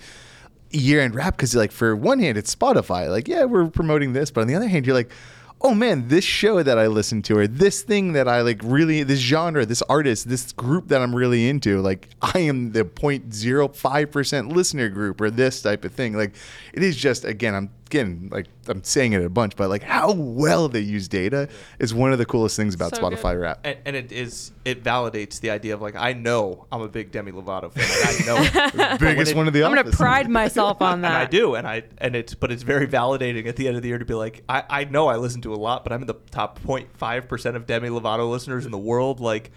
year 0.71 1.01
end 1.01 1.15
wrap 1.15 1.35
because 1.35 1.55
like 1.55 1.71
for 1.71 1.95
one 1.95 2.19
hand, 2.19 2.37
it's 2.37 2.53
Spotify. 2.53 3.09
Like, 3.09 3.27
yeah, 3.27 3.45
we're 3.45 3.67
promoting 3.67 4.13
this. 4.13 4.31
But 4.31 4.41
on 4.41 4.47
the 4.47 4.55
other 4.55 4.67
hand, 4.67 4.85
you're 4.85 4.95
like, 4.95 5.11
oh 5.61 5.73
man, 5.73 6.07
this 6.07 6.23
show 6.23 6.61
that 6.61 6.77
I 6.77 6.87
listen 6.87 7.21
to, 7.23 7.37
or 7.37 7.47
this 7.47 7.81
thing 7.81 8.13
that 8.13 8.27
I 8.27 8.41
like 8.41 8.61
really, 8.63 9.03
this 9.03 9.19
genre, 9.19 9.65
this 9.65 9.81
artist, 9.83 10.29
this 10.29 10.51
group 10.51 10.89
that 10.89 11.01
I'm 11.01 11.15
really 11.15 11.49
into, 11.49 11.81
like 11.81 12.09
I 12.21 12.39
am 12.39 12.73
the 12.73 12.83
0.05% 12.83 14.51
listener 14.51 14.89
group 14.89 15.19
or 15.19 15.31
this 15.31 15.61
type 15.61 15.83
of 15.83 15.93
thing. 15.93 16.13
Like 16.13 16.35
it 16.73 16.83
is 16.83 16.95
just, 16.95 17.25
again, 17.25 17.55
I'm 17.55 17.69
again, 17.87 18.29
like 18.31 18.45
I'm 18.67 18.83
saying 18.83 19.13
it 19.13 19.23
a 19.23 19.29
bunch, 19.29 19.55
but 19.55 19.69
like 19.69 19.81
how 19.83 20.13
well 20.13 20.69
they 20.69 20.79
use 20.81 21.07
data 21.07 21.49
is 21.79 21.93
one 21.93 22.11
of 22.11 22.17
the 22.19 22.25
coolest 22.25 22.55
things 22.55 22.75
about 22.75 22.95
So 22.95 23.01
Spotify 23.01 23.33
good. 23.33 23.39
rap. 23.41 23.59
and, 23.63 23.77
and 23.85 23.95
it 23.95 24.11
is 24.11 24.51
it 24.65 24.83
validates 24.83 25.39
the 25.39 25.49
idea 25.49 25.73
of 25.73 25.81
like 25.81 25.95
i 25.95 26.11
know 26.11 26.65
i'm 26.71 26.81
a 26.81 26.89
big 26.89 27.09
demi 27.11 27.31
lovato 27.31 27.71
fan 27.71 27.85
i 27.85 28.25
know 28.91 28.97
Biggest 28.97 29.31
it- 29.31 29.37
one 29.37 29.47
of 29.47 29.53
the 29.53 29.63
I'm 29.63 29.73
gonna 29.73 29.91
pride 29.91 30.29
myself 30.29 30.81
on 30.81 31.01
that. 31.01 31.07
and 31.13 31.17
I 31.17 31.25
do, 31.25 31.55
and 31.55 31.65
I 31.67 31.83
and 31.97 32.15
it's 32.15 32.33
but 32.35 32.51
it's 32.51 32.63
very 32.63 32.87
validating 32.87 33.47
at 33.47 33.55
the 33.55 33.67
end 33.67 33.75
of 33.77 33.81
the 33.81 33.87
year 33.89 33.97
to 33.97 34.05
be 34.05 34.13
like, 34.13 34.43
I, 34.49 34.63
I 34.69 34.83
know 34.85 35.07
I 35.07 35.15
listen 35.15 35.41
to 35.41 35.53
a 35.53 35.55
lot, 35.55 35.83
but 35.83 35.93
I'm 35.93 36.01
in 36.01 36.07
the 36.07 36.15
top 36.31 36.59
0.5 36.63 37.27
percent 37.27 37.55
of 37.55 37.65
Demi 37.65 37.89
Lovato 37.89 38.29
listeners 38.29 38.65
in 38.65 38.71
the 38.71 38.77
world. 38.77 39.19
Like, 39.19 39.51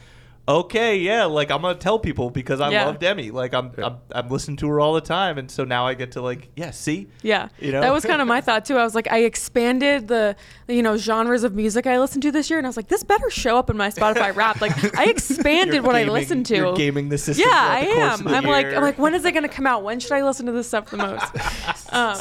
okay, 0.59 0.99
yeah, 0.99 1.25
like 1.25 1.51
I'm 1.51 1.63
gonna 1.63 1.75
tell 1.79 1.99
people 1.99 2.31
because 2.31 2.61
I 2.61 2.71
Yeah. 2.71 2.87
love 2.87 2.99
Demi. 2.99 3.31
Like 3.31 3.55
I'm, 3.55 3.73
I'm 3.79 3.97
I'm 4.13 4.29
listening 4.29 4.57
to 4.59 4.69
her 4.69 4.81
all 4.81 4.95
the 4.95 5.01
time, 5.01 5.39
and 5.39 5.51
so 5.51 5.65
now 5.65 5.87
I 5.87 5.95
get 5.95 6.13
to 6.13 6.21
like, 6.23 6.49
yeah, 6.57 6.71
see, 6.71 7.09
Yeah, 7.23 7.49
You 7.59 7.73
know? 7.73 7.81
that 7.81 7.93
was 7.93 8.05
kind 8.05 8.21
of 8.21 8.29
my 8.29 8.41
thought 8.47 8.65
too. 8.65 8.77
I 8.77 8.85
was 8.85 8.95
like, 8.95 9.11
I 9.11 9.21
expanded 9.25 10.09
the 10.09 10.37
you 10.69 10.83
know 10.83 10.97
genres 10.97 11.45
of 11.45 11.55
music 11.55 11.87
I 11.87 11.99
listened 11.99 12.23
to 12.23 12.33
this 12.33 12.51
year, 12.51 12.59
and 12.59 12.67
I 12.67 12.69
was 12.69 12.77
like, 12.77 12.89
this 12.89 13.03
better 13.05 13.31
show 13.31 13.57
up 13.57 13.71
in 13.71 13.77
my 13.77 13.89
Spotify 13.91 14.35
Rap. 14.35 14.61
Like, 14.61 14.97
I 14.99 15.05
expanded 15.09 15.75
You're 15.75 15.83
what 15.85 15.95
I 15.97 16.01
gaming- 16.01 16.15
listened 16.15 16.47
to. 16.47 16.57
You're 16.57 16.77
gaming 16.77 17.09
the 17.09 17.19
system. 17.19 17.47
yeah, 17.49 17.55
throughout 17.55 17.71
I 17.73 17.81
the 17.81 17.87
course 17.95 18.21
am. 18.21 18.27
of 18.27 18.31
the 18.33 18.37
I'm 18.39 18.45
like, 18.45 18.67
year. 18.67 18.77
I'm 18.77 18.83
like, 18.83 18.99
when 18.99 19.15
is 19.15 19.25
it 19.25 19.33
going 19.33 19.43
to 19.43 19.49
come 19.49 19.67
out? 19.67 19.83
When 19.83 20.01
should 20.01 20.13
I 20.13 20.23
listen 20.25 20.47
to 20.47 20.53
this 20.53 20.69
stuff 20.69 20.91
the 20.91 20.97
most? 20.97 21.93
um, 21.93 22.17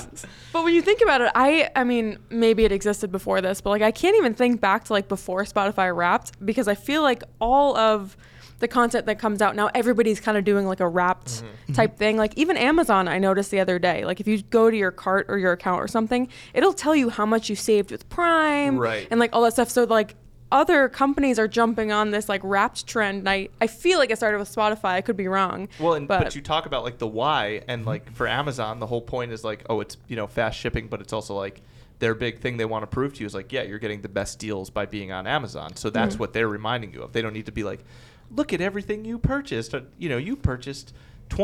but 0.54 0.64
when 0.64 0.74
you 0.74 0.82
think 0.82 1.02
about 1.02 1.22
it, 1.22 1.32
I, 1.36 1.70
I 1.76 1.84
mean, 1.84 2.18
maybe 2.30 2.66
it 2.66 2.72
existed 2.72 3.12
before 3.12 3.42
this, 3.42 3.62
but 3.62 3.70
like, 3.72 3.82
I 3.82 3.92
can't 3.92 4.16
even 4.18 4.34
think 4.34 4.60
back 4.62 4.86
to 4.86 4.94
like 4.94 5.08
before 5.08 5.44
Spotify 5.44 5.96
Wrapped 5.96 6.44
because 6.46 6.68
I 6.68 6.76
feel 6.76 7.02
like 7.02 7.24
all 7.40 7.78
of 7.78 8.18
the 8.60 8.68
content 8.68 9.06
that 9.06 9.18
comes 9.18 9.42
out 9.42 9.56
now 9.56 9.70
everybody's 9.74 10.20
kind 10.20 10.38
of 10.38 10.44
doing 10.44 10.66
like 10.68 10.82
a 10.82 10.88
wrapped 10.88 11.28
Mm-hmm. 11.70 11.74
type 11.76 11.98
thing 11.98 12.18
like 12.18 12.34
even 12.38 12.58
amazon 12.58 13.08
i 13.08 13.18
noticed 13.18 13.52
the 13.52 13.60
other 13.62 13.80
day 13.80 14.04
like 14.04 14.20
if 14.20 14.28
you 14.28 14.42
go 14.42 14.70
to 14.70 14.76
your 14.76 14.92
cart 14.92 15.28
or 15.30 15.38
your 15.38 15.54
account 15.54 15.80
or 15.82 15.88
something 15.88 16.28
it'll 16.54 16.74
tell 16.74 16.94
you 16.94 17.10
how 17.10 17.26
much 17.26 17.48
you 17.50 17.56
saved 17.56 17.90
with 17.90 18.10
prime 18.10 18.78
Right. 18.78 19.08
and 19.12 19.18
like 19.18 19.30
all 19.32 19.44
that 19.44 19.54
stuff 19.54 19.70
so 19.70 19.86
like 19.86 20.16
other 20.52 20.90
companies 20.90 21.38
are 21.38 21.48
jumping 21.48 21.92
on 21.92 22.10
this 22.12 22.28
like 22.28 22.42
wrapped 22.44 22.88
trend 22.88 23.20
and 23.20 23.30
i, 23.30 23.48
I 23.62 23.68
feel 23.68 24.00
like 24.00 24.10
it 24.10 24.18
started 24.18 24.40
with 24.40 24.54
spotify 24.54 24.94
i 24.94 25.02
could 25.02 25.16
be 25.18 25.28
wrong 25.28 25.68
Well, 25.80 25.94
and, 25.94 26.08
but, 26.08 26.24
but, 26.24 26.36
you 26.36 26.42
talk 26.42 26.66
about 26.66 26.84
like 26.84 26.98
the 26.98 27.08
why, 27.08 27.62
and 27.68 27.86
like 27.86 28.12
for 28.14 28.28
Amazon, 28.28 28.80
the 28.80 28.88
whole 28.88 29.02
point 29.02 29.32
is 29.32 29.44
like, 29.44 29.64
oh, 29.70 29.80
it's 29.80 29.98
you 30.08 30.16
know 30.16 30.26
fast 30.28 30.58
shipping, 30.60 30.88
but 30.88 31.02
it's 31.02 31.14
also 31.14 31.36
like 31.36 31.62
their 32.00 32.16
big 32.16 32.40
thing 32.40 32.58
they 32.58 32.66
want 32.66 32.82
to 32.84 32.88
prove 32.88 33.14
to 33.14 33.20
you 33.20 33.26
is 33.26 33.36
like, 33.36 33.52
yeah, 33.52 33.62
you're 33.62 33.78
getting 33.80 34.02
the 34.02 34.10
best 34.10 34.40
deals 34.40 34.70
by 34.70 34.86
being 34.86 35.12
on 35.12 35.28
Amazon. 35.28 35.76
So 35.76 35.90
that's 35.90 36.14
Mm-hmm. 36.16 36.20
what 36.22 36.34
they're 36.34 36.48
reminding 36.48 36.94
you 36.94 37.02
of. 37.04 37.12
They 37.12 37.22
don't 37.22 37.34
need 37.34 37.46
to 37.48 37.52
be 37.52 37.64
like, 37.64 37.84
look 38.32 38.54
at 38.54 38.62
everything 38.62 39.04
you 39.06 39.20
purchased. 39.20 39.76
Uh, 39.76 39.82
You 39.98 40.08
know, 40.10 40.18
you 40.18 40.36
purchased 40.38 40.94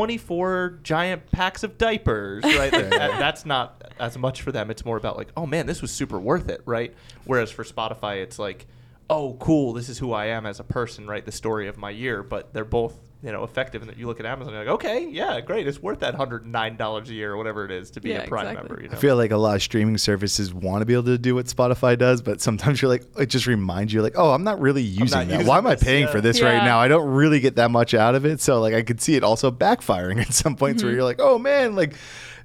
24 0.00 0.80
giant 0.82 1.30
packs 1.30 1.62
of 1.62 1.78
diapers, 1.78 2.44
right? 2.58 2.70
That- 2.70 2.90
that- 2.90 3.18
that's 3.18 3.46
not 3.46 3.92
as 3.98 4.16
much 4.18 4.42
for 4.42 4.52
them. 4.52 4.70
It's 4.70 4.84
more 4.84 4.96
about 4.96 5.16
like, 5.16 5.28
oh 5.36 5.46
man, 5.46 5.66
this 5.66 5.80
was 5.82 5.90
super 5.90 6.18
worth 6.18 6.48
it, 6.48 6.62
right? 6.66 6.94
Whereas 7.24 7.50
for 7.50 7.64
Spotify, 7.64 8.22
it's 8.22 8.38
like, 8.38 8.66
oh 9.08 9.36
cool, 9.40 9.72
this 9.72 9.88
is 9.88 9.98
who 9.98 10.12
I 10.12 10.26
am 10.26 10.46
as 10.46 10.60
a 10.60 10.64
person, 10.64 11.06
right? 11.06 11.24
The 11.24 11.32
story 11.32 11.68
of 11.68 11.76
my 11.78 11.90
year. 11.90 12.22
But 12.22 12.52
they're 12.52 12.64
both 12.64 12.98
you 13.22 13.32
know 13.32 13.44
effective, 13.44 13.82
and 13.82 13.96
you 13.96 14.06
look 14.06 14.20
at 14.20 14.26
Amazon, 14.26 14.52
you're 14.52 14.64
like, 14.64 14.74
okay, 14.74 15.08
yeah, 15.08 15.40
great, 15.40 15.66
it's 15.66 15.80
worth 15.82 16.00
that 16.00 16.14
hundred 16.14 16.42
and 16.42 16.52
nine 16.52 16.76
dollars 16.76 17.08
a 17.08 17.14
year 17.14 17.32
or 17.32 17.36
whatever 17.38 17.64
it 17.64 17.70
is 17.70 17.90
to 17.92 18.00
be 18.00 18.10
Yeah, 18.10 18.22
a 18.24 18.28
Prime 18.28 18.46
exactly. 18.46 18.68
member. 18.68 18.82
You 18.82 18.88
know? 18.90 18.96
I 18.96 19.00
feel 19.00 19.16
like 19.16 19.30
a 19.30 19.36
lot 19.38 19.56
of 19.56 19.62
streaming 19.62 19.96
services 19.98 20.52
want 20.52 20.82
to 20.82 20.86
be 20.86 20.92
able 20.92 21.04
to 21.04 21.18
do 21.18 21.34
what 21.34 21.46
Spotify 21.46 21.98
does, 21.98 22.20
but 22.20 22.40
sometimes 22.42 22.82
you're 22.82 22.90
like, 22.90 23.04
it 23.18 23.26
just 23.26 23.46
reminds 23.46 23.92
you, 23.92 24.02
like, 24.02 24.14
oh, 24.16 24.32
I'm 24.32 24.44
not 24.44 24.60
really 24.60 24.82
using 24.82 25.18
not 25.18 25.26
that. 25.28 25.32
using 25.32 25.46
Why 25.46 25.58
am 25.58 25.66
I 25.66 25.76
paying 25.76 26.04
yeah. 26.04 26.12
for 26.12 26.20
this 26.20 26.42
right 26.42 26.62
now? 26.62 26.78
I 26.78 26.88
don't 26.88 27.08
really 27.08 27.40
get 27.40 27.56
that 27.56 27.70
much 27.70 27.94
out 27.94 28.14
of 28.14 28.26
it. 28.26 28.40
So, 28.42 28.60
like, 28.60 28.74
I 28.74 28.82
could 28.82 29.00
see 29.00 29.14
it 29.16 29.24
also 29.24 29.50
backfiring 29.50 30.20
at 30.20 30.32
some 30.34 30.54
points 30.54 30.82
Mm-hmm. 30.82 30.86
where 30.88 30.94
you're 30.94 31.04
like, 31.04 31.20
oh 31.20 31.38
man, 31.38 31.74
like, 31.74 31.94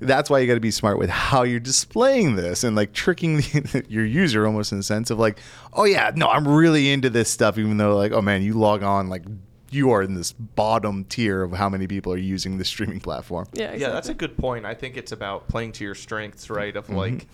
that's 0.01 0.29
why 0.29 0.39
you 0.39 0.47
got 0.47 0.55
to 0.55 0.59
be 0.59 0.71
smart 0.71 0.97
with 0.97 1.09
how 1.09 1.43
you're 1.43 1.59
displaying 1.59 2.35
this 2.35 2.63
and 2.63 2.75
like 2.75 2.91
tricking 2.91 3.37
the, 3.37 3.85
your 3.89 4.05
user 4.05 4.45
almost 4.45 4.71
in 4.71 4.79
the 4.79 4.83
sense 4.83 5.09
of 5.09 5.19
like, 5.19 5.39
oh 5.73 5.83
yeah, 5.83 6.11
no, 6.15 6.27
I'm 6.27 6.47
really 6.47 6.91
into 6.91 7.09
this 7.09 7.29
stuff, 7.29 7.57
even 7.57 7.77
though 7.77 7.95
like, 7.95 8.11
oh 8.11 8.21
man, 8.21 8.41
you 8.41 8.53
log 8.53 8.83
on 8.83 9.09
like. 9.09 9.23
You 9.73 9.91
are 9.91 10.01
in 10.03 10.15
this 10.15 10.33
bottom 10.33 11.05
tier 11.05 11.43
of 11.43 11.53
how 11.53 11.69
many 11.69 11.87
people 11.87 12.11
are 12.11 12.17
using 12.17 12.57
the 12.57 12.65
streaming 12.65 12.99
platform. 12.99 13.47
yeah 13.53 13.67
exactly. 13.67 13.81
Yeah, 13.81 13.89
that's 13.91 14.09
a 14.09 14.13
good 14.13 14.37
point. 14.37 14.65
I 14.65 14.73
think 14.73 14.97
it's 14.97 15.13
about 15.13 15.47
playing 15.47 15.71
to 15.73 15.85
your 15.85 15.95
strengths, 15.95 16.49
right? 16.49 16.75
Of 16.75 16.89
like, 16.89 17.25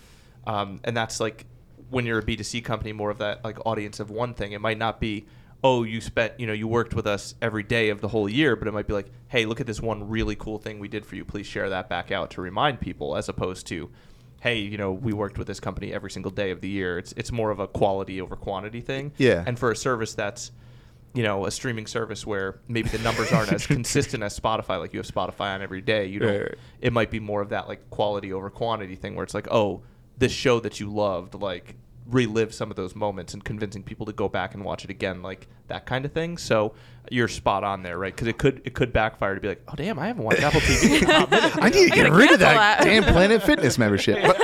um, 0.46 0.78
and 0.84 0.96
that's 0.96 1.18
like 1.18 1.46
when 1.90 2.06
you're 2.06 2.20
a 2.20 2.22
B2C 2.22 2.64
company, 2.64 2.92
more 2.92 3.10
of 3.10 3.18
that 3.18 3.44
like 3.44 3.66
audience 3.66 3.98
of 3.98 4.10
one 4.10 4.34
thing. 4.34 4.52
It 4.52 4.60
might 4.60 4.78
not 4.78 5.00
be, 5.00 5.26
oh, 5.64 5.82
you 5.82 6.00
spent, 6.00 6.38
you 6.38 6.46
know, 6.46 6.52
you 6.52 6.68
worked 6.68 6.94
with 6.94 7.06
us 7.06 7.34
every 7.42 7.62
day 7.62 7.88
of 7.90 8.00
the 8.00 8.08
whole 8.08 8.28
year, 8.28 8.54
but 8.54 8.68
it 8.68 8.72
might 8.72 8.86
be 8.86 8.92
like, 8.92 9.10
hey, 9.28 9.44
look 9.44 9.60
at 9.60 9.66
this 9.66 9.80
one 9.80 10.08
really 10.08 10.36
cool 10.36 10.58
thing 10.58 10.78
we 10.78 10.88
did 10.88 11.04
for 11.04 11.16
you. 11.16 11.24
Please 11.24 11.46
share 11.46 11.68
that 11.70 11.88
back 11.88 12.12
out 12.12 12.30
to 12.32 12.40
remind 12.40 12.80
people, 12.80 13.16
as 13.16 13.28
opposed 13.28 13.66
to, 13.66 13.90
hey, 14.40 14.58
you 14.58 14.78
know, 14.78 14.92
we 14.92 15.12
worked 15.12 15.36
with 15.36 15.48
this 15.48 15.58
company 15.58 15.92
every 15.92 16.10
single 16.10 16.30
day 16.30 16.50
of 16.50 16.60
the 16.60 16.68
year. 16.68 16.98
It's 16.98 17.12
it's 17.16 17.32
more 17.32 17.50
of 17.50 17.58
a 17.58 17.66
quality 17.66 18.20
over 18.20 18.36
quantity 18.36 18.80
thing. 18.80 19.12
Yeah. 19.18 19.42
And 19.46 19.58
for 19.58 19.72
a 19.72 19.76
service 19.76 20.14
that's 20.14 20.52
you 21.14 21.22
know, 21.22 21.46
a 21.46 21.50
streaming 21.50 21.86
service 21.86 22.26
where 22.26 22.60
maybe 22.68 22.88
the 22.90 22.98
numbers 22.98 23.32
aren't 23.32 23.52
as 23.52 23.66
consistent 23.66 24.22
as 24.22 24.38
Spotify. 24.38 24.78
Like 24.78 24.92
you 24.92 25.00
have 25.00 25.06
Spotify 25.06 25.54
on 25.54 25.62
every 25.62 25.80
day. 25.80 26.06
You 26.06 26.20
don't. 26.20 26.30
Right, 26.30 26.42
right. 26.42 26.58
It 26.80 26.92
might 26.92 27.10
be 27.10 27.18
more 27.18 27.40
of 27.40 27.48
that 27.48 27.66
like 27.66 27.90
quality 27.90 28.32
over 28.32 28.50
quantity 28.50 28.94
thing, 28.94 29.14
where 29.14 29.24
it's 29.24 29.34
like, 29.34 29.48
oh, 29.50 29.82
this 30.18 30.32
show 30.32 30.60
that 30.60 30.80
you 30.80 30.92
loved, 30.92 31.34
like 31.34 31.76
relive 32.08 32.54
some 32.54 32.70
of 32.70 32.76
those 32.76 32.96
moments 32.96 33.34
and 33.34 33.44
convincing 33.44 33.82
people 33.82 34.06
to 34.06 34.12
go 34.12 34.28
back 34.28 34.54
and 34.54 34.64
watch 34.64 34.84
it 34.84 34.90
again, 34.90 35.22
like 35.22 35.46
that 35.68 35.86
kind 35.86 36.04
of 36.04 36.12
thing. 36.12 36.38
So 36.38 36.74
you're 37.10 37.28
spot 37.28 37.64
on 37.64 37.82
there, 37.82 37.98
right? 37.98 38.14
Because 38.14 38.28
it 38.28 38.38
could 38.38 38.62
it 38.64 38.74
could 38.74 38.92
backfire 38.92 39.34
to 39.34 39.40
be 39.40 39.48
like, 39.48 39.62
oh 39.68 39.74
damn, 39.76 39.98
I 39.98 40.06
haven't 40.06 40.24
watched 40.24 40.42
Apple 40.42 40.60
TV. 40.60 41.02
in 41.02 41.10
a 41.10 41.62
I 41.62 41.70
need 41.70 41.90
to 41.90 41.94
get 41.94 42.10
rid 42.10 42.32
of 42.32 42.40
that, 42.40 42.78
that. 42.78 42.84
damn 42.84 43.04
Planet 43.04 43.42
Fitness 43.42 43.78
membership. 43.78 44.22
But 44.22 44.40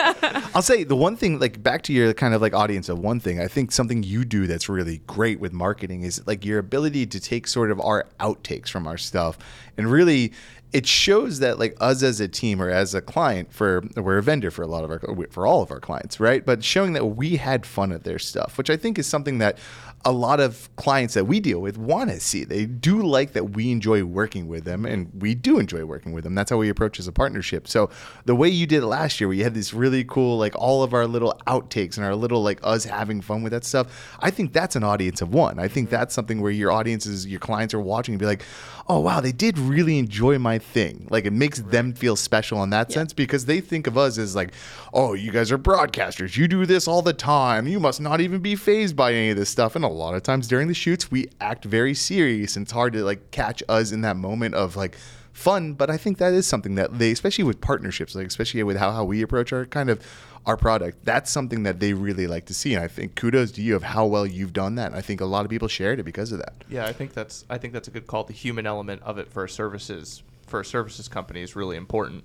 I'll 0.55 0.63
say 0.63 0.85
the 0.85 0.97
one 0.97 1.17
thing, 1.17 1.39
like 1.39 1.63
back 1.63 1.83
to 1.83 1.93
your 1.93 2.15
kind 2.15 2.35
of 2.35 2.43
like 2.43 2.55
audience 2.55 2.89
of 2.89 2.99
one 2.99 3.21
thing, 3.21 3.41
I 3.41 3.49
think 3.49 3.73
something 3.73 4.03
you 4.03 4.25
do 4.25 4.47
that's 4.47 4.69
really 4.69 4.99
great 5.07 5.41
with 5.41 5.53
marketing 5.53 6.03
is 6.03 6.25
like 6.27 6.45
your 6.45 6.59
ability 6.59 7.07
to 7.07 7.21
take 7.21 7.47
sort 7.47 7.71
of 7.71 7.81
our 7.81 8.07
outtakes 8.21 8.69
from 8.69 8.87
our 8.87 8.99
stuff 8.99 9.39
and 9.77 9.91
really 9.91 10.33
it 10.75 10.87
shows 10.87 11.39
that 11.39 11.59
like 11.59 11.77
us 11.81 12.03
as 12.03 12.21
a 12.21 12.27
team 12.27 12.61
or 12.61 12.69
as 12.69 12.95
a 12.95 13.01
client 13.01 13.53
for 13.53 13.83
we're 13.97 14.19
a 14.19 14.23
vendor 14.23 14.51
for 14.51 14.63
a 14.63 14.67
lot 14.67 14.83
of 14.83 14.91
our 14.91 15.01
for 15.31 15.47
all 15.47 15.63
of 15.63 15.71
our 15.71 15.81
clients 15.81 16.19
right 16.19 16.45
but 16.45 16.65
showing 16.65 16.93
that 16.93 17.05
we 17.05 17.37
had 17.37 17.65
fun 17.65 17.93
at 17.93 18.03
their 18.03 18.19
stuff 18.19 18.59
which 18.59 18.69
i 18.69 18.77
think 18.77 18.99
is 18.99 19.07
something 19.07 19.39
that 19.39 19.57
a 20.05 20.13
lot 20.13 20.41
of 20.41 20.69
clients 20.77 21.15
that 21.15 21.25
we 21.25 21.41
deal 21.41 21.61
with 21.61 21.79
want 21.79 22.11
to 22.11 22.21
see. 22.21 22.45
They 22.45 22.67
do 22.67 23.03
like 23.03 23.33
that 23.33 23.51
we 23.51 23.73
enjoy 23.73 24.05
working 24.05 24.49
with 24.49 24.65
them 24.65 24.85
and 24.85 25.11
we 25.21 25.35
do 25.35 25.59
enjoy 25.59 25.85
working 25.85 26.13
with 26.13 26.25
them. 26.25 26.35
That's 26.35 26.51
how 26.51 26.57
we 26.57 26.69
approach 26.69 26.99
as 26.99 27.07
a 27.07 27.13
partnership. 27.13 27.69
So 27.69 27.91
the 28.25 28.35
way 28.35 28.49
you 28.49 28.67
did 28.67 28.83
it 28.83 28.87
last 28.87 29.21
year 29.21 29.29
where 29.29 29.37
you 29.37 29.45
had 29.45 29.55
this 29.55 29.75
really 29.75 30.05
cool 30.05 30.39
like 30.39 30.55
all 30.57 30.83
of 30.83 30.95
our 30.95 31.07
little 31.07 31.41
outtakes 31.47 31.97
and 31.97 32.05
our 32.05 32.15
little 32.15 32.43
like 32.43 32.61
us 32.63 32.85
having 32.85 33.21
fun 33.21 33.43
with 33.43 33.53
that 33.53 33.65
stuff 33.65 34.17
i 34.21 34.31
think 34.31 34.53
that's 34.53 34.77
an 34.77 34.85
audience 34.85 35.21
of 35.21 35.35
one. 35.35 35.59
I 35.59 35.69
think 35.69 35.89
mm-hmm. 35.89 35.97
that's 35.97 36.15
something 36.15 36.41
where 36.41 36.51
your 36.51 36.71
audiences 36.71 37.27
your 37.27 37.41
clients 37.41 37.75
are 37.75 37.81
watching 37.81 38.15
and 38.15 38.19
be 38.19 38.27
like 38.27 38.43
oh 38.89 39.01
wow 39.01 39.21
they 39.21 39.33
did 39.33 39.59
really 39.59 39.99
enjoy 39.99 40.39
my 40.39 40.59
thing. 40.59 41.07
Like 41.11 41.25
it 41.25 41.33
makes 41.33 41.61
them 41.61 41.93
feel 41.93 42.17
special 42.17 42.63
in 42.63 42.71
that 42.71 42.93
sense 42.93 43.13
because 43.13 43.47
they 43.47 43.61
think 43.61 43.87
of 43.87 43.99
us 43.99 44.19
as 44.19 44.37
like 44.37 44.53
oh 44.93 45.15
you 45.15 45.31
guys 45.31 45.51
are 45.51 45.59
broadcasters. 45.59 46.37
You 46.37 46.49
do 46.49 46.67
this 46.67 46.87
all 46.87 47.03
the 47.03 47.13
time. 47.13 47.67
You 47.67 47.81
must 47.81 48.01
not 48.01 48.21
even 48.21 48.41
be 48.41 48.55
phased 48.55 48.97
by 48.97 49.13
any 49.13 49.31
of 49.31 49.37
this 49.37 49.51
stuff. 49.51 49.77
And 49.77 49.85
a 49.85 49.89
lot 49.95 50.15
of 50.15 50.23
times 50.23 50.47
during 50.49 50.69
the 50.69 50.75
shoots 50.75 51.11
we 51.11 51.29
act 51.41 51.65
very 51.65 51.95
serious 51.95 52.57
and 52.57 52.65
it's 52.65 52.73
hard 52.73 52.93
to 52.93 53.05
like 53.05 53.31
catch 53.31 53.63
us 53.69 53.93
in 53.93 54.01
that 54.03 54.17
moment 54.17 54.55
of 54.55 54.77
like 54.77 54.97
fun 55.33 55.73
but 55.73 55.91
i 55.91 55.97
think 55.97 56.19
that 56.19 56.33
is 56.33 56.47
something 56.47 56.75
that 56.77 56.99
they 56.99 57.11
especially 57.11 57.45
with 57.45 57.61
partnerships 57.61 58.15
like 58.15 58.27
especially 58.27 58.63
with 58.63 58.77
how, 58.77 58.93
how 58.93 59.05
we 59.05 59.23
approach 59.23 59.53
our 59.53 59.65
kind 59.65 59.91
of 59.91 60.01
our 60.47 60.57
product 60.57 61.05
that's 61.05 61.31
something 61.31 61.63
that 61.63 61.81
they 61.81 61.93
really 61.93 62.27
like 62.27 62.45
to 62.45 62.55
see 62.55 62.75
and 62.75 62.85
i 62.85 62.89
think 62.89 63.15
kudos 63.15 63.51
to 63.51 63.63
you 63.63 63.75
of 63.75 63.83
how 63.83 64.05
well 64.07 64.27
you've 64.27 64.53
done 64.53 64.75
that 64.77 64.89
and 64.89 64.97
i 64.97 65.01
think 65.01 65.21
a 65.21 65.25
lot 65.25 65.45
of 65.45 65.51
people 65.51 65.67
shared 65.67 65.99
it 65.99 66.05
because 66.05 66.31
of 66.33 66.39
that 66.39 66.55
Yeah, 66.69 66.87
I 66.87 66.93
think 66.93 67.13
that's 67.13 67.45
I 67.49 67.59
think 67.59 67.73
that's 67.73 67.89
a 67.89 67.91
good 67.91 68.07
call. 68.07 68.25
The 68.25 68.33
human 68.33 68.67
element 68.67 69.03
of 69.03 69.19
it 69.19 69.31
for 69.31 69.47
services 69.49 70.23
for 70.47 70.61
a 70.61 70.65
services 70.65 71.09
company 71.09 71.43
is 71.43 71.55
really 71.55 71.77
important. 71.77 72.25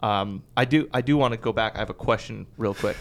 Um, 0.00 0.42
I 0.56 0.64
do 0.64 0.88
I 0.92 1.00
do 1.00 1.16
want 1.16 1.32
to 1.32 1.38
go 1.38 1.52
back. 1.52 1.76
I 1.76 1.78
have 1.78 1.90
a 1.90 1.94
question 1.94 2.46
real 2.58 2.74
quick. 2.74 2.96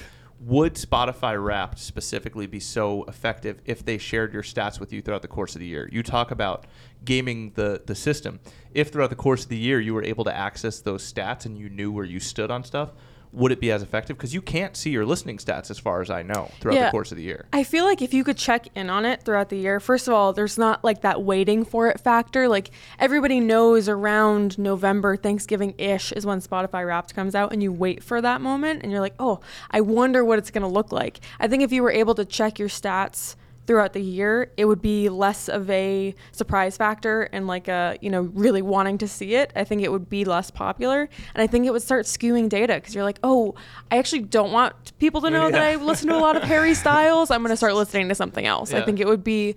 Would 0.46 0.76
Spotify 0.76 1.44
Wrapped 1.44 1.80
specifically 1.80 2.46
be 2.46 2.60
so 2.60 3.04
effective 3.06 3.62
if 3.66 3.84
they 3.84 3.98
shared 3.98 4.32
your 4.32 4.44
stats 4.44 4.80
with 4.80 4.94
you 4.94 5.02
throughout 5.02 5.24
the 5.24 5.28
course 5.28 5.56
of 5.56 5.60
the 5.60 5.66
year? 5.66 5.90
You 5.92 6.04
talk 6.04 6.30
about 6.30 6.68
gaming 7.04 7.54
the 7.56 7.82
the 7.84 7.96
system. 7.96 8.40
If 8.72 8.90
throughout 8.90 9.10
the 9.10 9.16
course 9.16 9.42
of 9.42 9.50
the 9.50 9.58
year 9.58 9.80
you 9.80 9.96
were 9.96 10.04
able 10.04 10.24
to 10.26 10.36
access 10.36 10.80
those 10.80 11.12
stats 11.12 11.48
and 11.48 11.58
you 11.58 11.68
knew 11.70 11.92
where 11.92 12.06
you 12.06 12.20
stood 12.20 12.52
on 12.52 12.64
stuff, 12.64 12.92
would 13.36 13.52
it 13.52 13.60
be 13.60 13.72
as 13.72 13.84
effective? 13.84 14.18
Because 14.18 14.34
you 14.34 14.42
can't 14.42 14.76
see 14.78 14.90
your 14.90 15.06
listening 15.06 15.38
stats, 15.38 15.70
as 15.70 15.78
far 15.78 16.02
as 16.02 16.10
I 16.10 16.24
know, 16.24 16.50
throughout 16.60 16.76
Yeah. 16.76 16.86
the 16.86 16.92
course 16.92 17.12
of 17.12 17.18
the 17.18 17.24
year. 17.24 17.46
I 17.54 17.64
feel 17.64 17.84
like 17.86 18.02
if 18.02 18.14
you 18.14 18.24
could 18.24 18.38
check 18.38 18.68
in 18.76 18.90
on 18.90 19.06
it 19.06 19.24
throughout 19.24 19.50
the 19.50 19.58
year, 19.58 19.80
first 19.80 20.08
of 20.08 20.14
all, 20.14 20.34
there's 20.34 20.58
not 20.58 20.84
like 20.84 21.02
that 21.02 21.22
waiting 21.22 21.66
for 21.66 21.88
it 21.88 22.00
factor. 22.00 22.48
Like 22.48 22.72
everybody 23.00 23.40
knows 23.40 23.90
around 23.90 24.58
November, 24.58 25.16
Thanksgiving 25.18 25.74
ish 25.78 26.12
is 26.14 26.26
when 26.26 26.40
Spotify 26.40 26.88
Wrapped 26.88 27.14
comes 27.14 27.36
out, 27.36 27.52
and 27.52 27.62
you 27.62 27.72
wait 27.72 28.04
for 28.04 28.22
that 28.22 28.42
moment 28.42 28.82
and 28.84 28.92
you're 28.92 29.02
like, 29.02 29.16
oh, 29.20 29.40
I 29.72 29.82
wonder 29.82 30.24
what 30.24 30.40
it's 30.40 30.52
going 30.52 30.62
to 30.64 30.68
look 30.68 30.92
like. 30.92 31.20
I 31.40 31.48
think 31.48 31.62
if 31.64 31.72
you 31.72 31.84
were 31.84 31.92
able 31.92 32.16
to 32.16 32.26
check 32.26 32.58
your 32.60 32.70
stats 32.70 33.36
throughout 33.68 33.94
the 33.94 34.02
year, 34.02 34.52
it 34.58 34.66
would 34.66 34.82
be 34.82 35.10
less 35.10 35.50
of 35.50 35.70
a 35.70 36.14
surprise 36.32 36.78
factor 36.78 37.24
and 37.32 37.48
like 37.48 37.68
a, 37.68 37.98
you 38.02 38.10
know, 38.12 38.22
really 38.34 38.62
wanting 38.62 38.98
to 39.00 39.08
see 39.08 39.36
it. 39.36 39.52
I 39.56 39.64
think 39.64 39.82
it 39.82 39.92
would 39.92 40.10
be 40.10 40.24
less 40.24 40.52
popular. 40.52 41.10
And 41.34 41.42
I 41.42 41.48
think 41.48 41.66
it 41.66 41.72
would 41.72 41.82
start 41.82 42.06
skewing 42.06 42.48
data 42.48 42.76
because 42.76 42.94
you're 42.94 43.04
like, 43.04 43.20
oh, 43.24 43.56
I 43.90 43.98
actually 43.98 44.22
don't 44.22 44.52
want 44.52 44.98
people 45.00 45.22
to 45.22 45.30
know 45.30 45.50
that 45.50 45.62
I 45.62 45.76
listen 45.76 46.10
to 46.10 46.16
a 46.16 46.20
lot 46.20 46.36
of 46.36 46.44
Harry 46.44 46.74
Styles. 46.84 47.32
I'm 47.32 47.42
going 47.42 47.50
to 47.50 47.58
start 47.58 47.74
listening 47.76 48.08
to 48.10 48.16
something 48.16 48.46
else. 48.46 48.74
I 48.74 48.82
think 48.84 49.00
it 49.00 49.08
would 49.08 49.24
be 49.24 49.56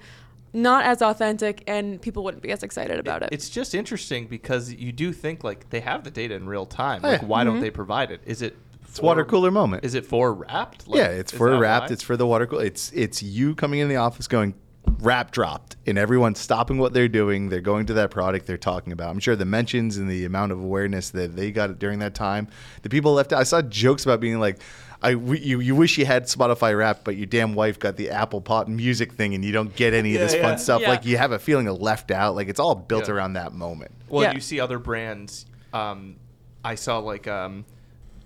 not 0.54 0.86
as 0.86 1.02
authentic 1.02 1.62
and 1.66 2.00
people 2.00 2.24
wouldn't 2.24 2.42
be 2.42 2.50
as 2.50 2.62
excited 2.62 2.98
about 2.98 3.22
it. 3.22 3.28
It's 3.32 3.50
just 3.50 3.74
interesting 3.74 4.26
because 4.26 4.72
you 4.72 4.92
do 4.92 5.12
think 5.12 5.44
like 5.44 5.68
they 5.68 5.80
have 5.80 6.04
the 6.04 6.10
data 6.10 6.34
in 6.34 6.46
real 6.46 6.64
time. 6.64 7.02
Oh, 7.04 7.08
Like, 7.10 7.20
yeah. 7.20 7.26
why 7.28 7.40
Mm-hmm. 7.44 7.50
don't 7.52 7.60
they 7.60 7.70
provide 7.70 8.10
it? 8.10 8.22
Is 8.24 8.40
it 8.40 8.56
it's 8.88 9.00
water 9.00 9.24
cooler 9.24 9.50
moment 9.50 9.84
Is 9.84 9.94
it 9.94 10.06
for 10.06 10.32
wrapped? 10.32 10.88
Like, 10.88 10.98
yeah, 10.98 11.08
it's 11.08 11.32
for 11.32 11.58
wrapped. 11.58 11.90
It's 11.90 12.02
for 12.02 12.16
the 12.16 12.26
water 12.26 12.46
cooler. 12.46 12.64
It's 12.64 12.90
it's 12.92 13.22
you 13.22 13.54
coming 13.54 13.80
in 13.80 13.88
the 13.88 13.96
office 13.96 14.26
going 14.28 14.54
wrap 15.00 15.30
dropped, 15.30 15.76
and 15.86 15.98
everyone 15.98 16.34
stopping 16.34 16.78
what 16.78 16.92
they're 16.94 17.08
doing. 17.08 17.50
They're 17.50 17.60
going 17.60 17.86
to 17.86 17.94
that 17.94 18.10
product 18.10 18.46
they're 18.46 18.56
talking 18.56 18.92
about. 18.92 19.10
I'm 19.10 19.18
sure 19.20 19.36
the 19.36 19.44
mentions 19.44 19.96
and 19.98 20.08
the 20.10 20.24
amount 20.24 20.52
of 20.52 20.58
awareness 20.58 21.10
that 21.10 21.36
they 21.36 21.50
got 21.50 21.78
during 21.78 21.98
that 21.98 22.14
time. 22.14 22.48
The 22.82 22.88
people 22.88 23.12
left 23.12 23.32
out. 23.32 23.40
I 23.40 23.44
saw 23.44 23.62
jokes 23.62 24.04
about 24.04 24.20
being 24.20 24.40
like. 24.40 24.60
I, 25.00 25.12
w- 25.12 25.40
you, 25.40 25.60
you 25.60 25.76
wish 25.76 25.96
you 25.96 26.04
had 26.04 26.24
Spotify 26.24 26.76
Wrapped, 26.76 27.04
but 27.04 27.14
your 27.14 27.26
damn 27.26 27.54
wife 27.54 27.78
got 27.78 27.94
the 27.96 28.10
Apple 28.10 28.40
Pot 28.40 28.68
music 28.68 29.12
thing, 29.12 29.32
and 29.32 29.44
you 29.44 29.52
don't 29.52 29.72
get 29.76 29.94
any 29.94 30.16
of 30.16 30.20
this 30.20 30.34
yeah. 30.34 30.42
fun 30.42 30.58
stuff. 30.58 30.80
Yeah. 30.80 30.88
Like 30.88 31.04
you 31.06 31.16
have 31.16 31.30
a 31.30 31.38
feeling 31.38 31.68
of 31.68 31.80
left 31.80 32.10
out. 32.10 32.34
Like 32.34 32.48
it's 32.48 32.58
all 32.58 32.74
built 32.74 33.06
Yeah. 33.06 33.14
around 33.14 33.34
that 33.34 33.52
moment. 33.52 33.92
Well, 34.08 34.24
Yeah. 34.24 34.32
you 34.32 34.40
see 34.40 34.58
other 34.58 34.80
brands. 34.80 35.46
Um, 35.72 36.16
I 36.64 36.74
saw 36.74 36.98
like 36.98 37.28
um, 37.28 37.64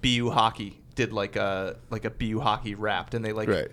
BU 0.03 0.31
Hockey 0.31 0.81
did 0.95 1.13
like 1.13 1.37
a 1.37 1.77
like 1.91 2.05
a 2.05 2.11
BU 2.11 2.41
Hockey 2.41 2.75
wrapped, 2.75 3.15
and 3.15 3.25
they 3.25 3.33
like 3.33 3.49
Right. 3.49 3.69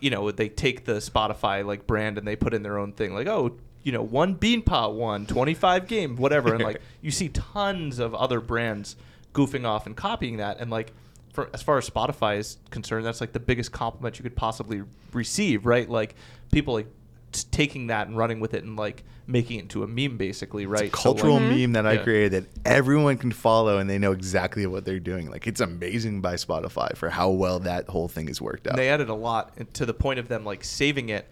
you 0.00 0.10
know 0.10 0.30
they 0.30 0.48
take 0.48 0.84
the 0.84 0.94
Spotify 0.94 1.64
like 1.64 1.86
brand 1.86 2.16
and 2.18 2.26
they 2.26 2.36
put 2.36 2.54
in 2.54 2.62
their 2.62 2.78
own 2.78 2.92
thing. 2.92 3.12
Like 3.14 3.26
oh, 3.26 3.56
you 3.82 3.92
know, 3.92 4.02
one 4.02 4.36
Beanpot 4.36 4.94
won 4.94 5.26
25 5.26 5.86
game, 5.86 6.16
whatever. 6.16 6.54
And 6.54 6.62
like, 6.62 6.82
you 7.00 7.10
see 7.10 7.30
tons 7.30 7.98
of 7.98 8.14
other 8.14 8.40
brands 8.40 8.94
goofing 9.32 9.64
off 9.66 9.86
and 9.86 9.96
copying 9.96 10.36
that. 10.36 10.60
And 10.60 10.70
like, 10.70 10.92
for, 11.32 11.48
as 11.54 11.62
far 11.62 11.78
as 11.78 11.88
Spotify 11.88 12.36
is 12.38 12.58
concerned, 12.70 13.06
that's 13.06 13.22
like 13.22 13.32
the 13.32 13.40
biggest 13.40 13.72
compliment 13.72 14.18
you 14.18 14.22
could 14.22 14.36
possibly 14.36 14.82
receive, 15.14 15.64
right? 15.64 15.88
Like, 15.88 16.14
people 16.52 16.74
like 16.74 16.88
t- 17.32 17.42
taking 17.50 17.88
that 17.88 18.06
and 18.08 18.16
running 18.16 18.40
with 18.40 18.54
it 18.54 18.64
and 18.64 18.76
like 18.76 19.04
making 19.26 19.58
it 19.58 19.62
into 19.62 19.84
a 19.84 19.86
meme, 19.86 20.16
basically, 20.16 20.66
right? 20.66 20.86
It's 20.86 20.94
a 20.94 20.96
So, 20.96 21.02
cultural 21.14 21.38
like, 21.38 21.48
meme 21.56 21.72
that 21.74 21.86
I 21.86 21.94
Yeah. 21.94 22.02
created 22.02 22.32
that 22.32 22.50
everyone 22.64 23.16
can 23.16 23.30
follow 23.30 23.78
and 23.78 23.88
they 23.88 23.98
know 23.98 24.12
exactly 24.12 24.66
what 24.66 24.84
they're 24.84 24.98
doing. 24.98 25.30
Like 25.30 25.46
it's 25.46 25.60
amazing 25.60 26.20
by 26.20 26.34
Spotify 26.34 26.96
for 26.96 27.10
how 27.10 27.30
well 27.30 27.60
that 27.60 27.88
whole 27.88 28.08
thing 28.08 28.26
has 28.26 28.40
worked 28.40 28.66
out. 28.66 28.72
And 28.72 28.78
they 28.78 28.88
added 28.88 29.08
a 29.08 29.14
lot 29.14 29.52
to 29.74 29.86
the 29.86 29.94
point 29.94 30.18
of 30.18 30.28
them 30.28 30.44
like 30.44 30.64
saving 30.64 31.10
it 31.10 31.28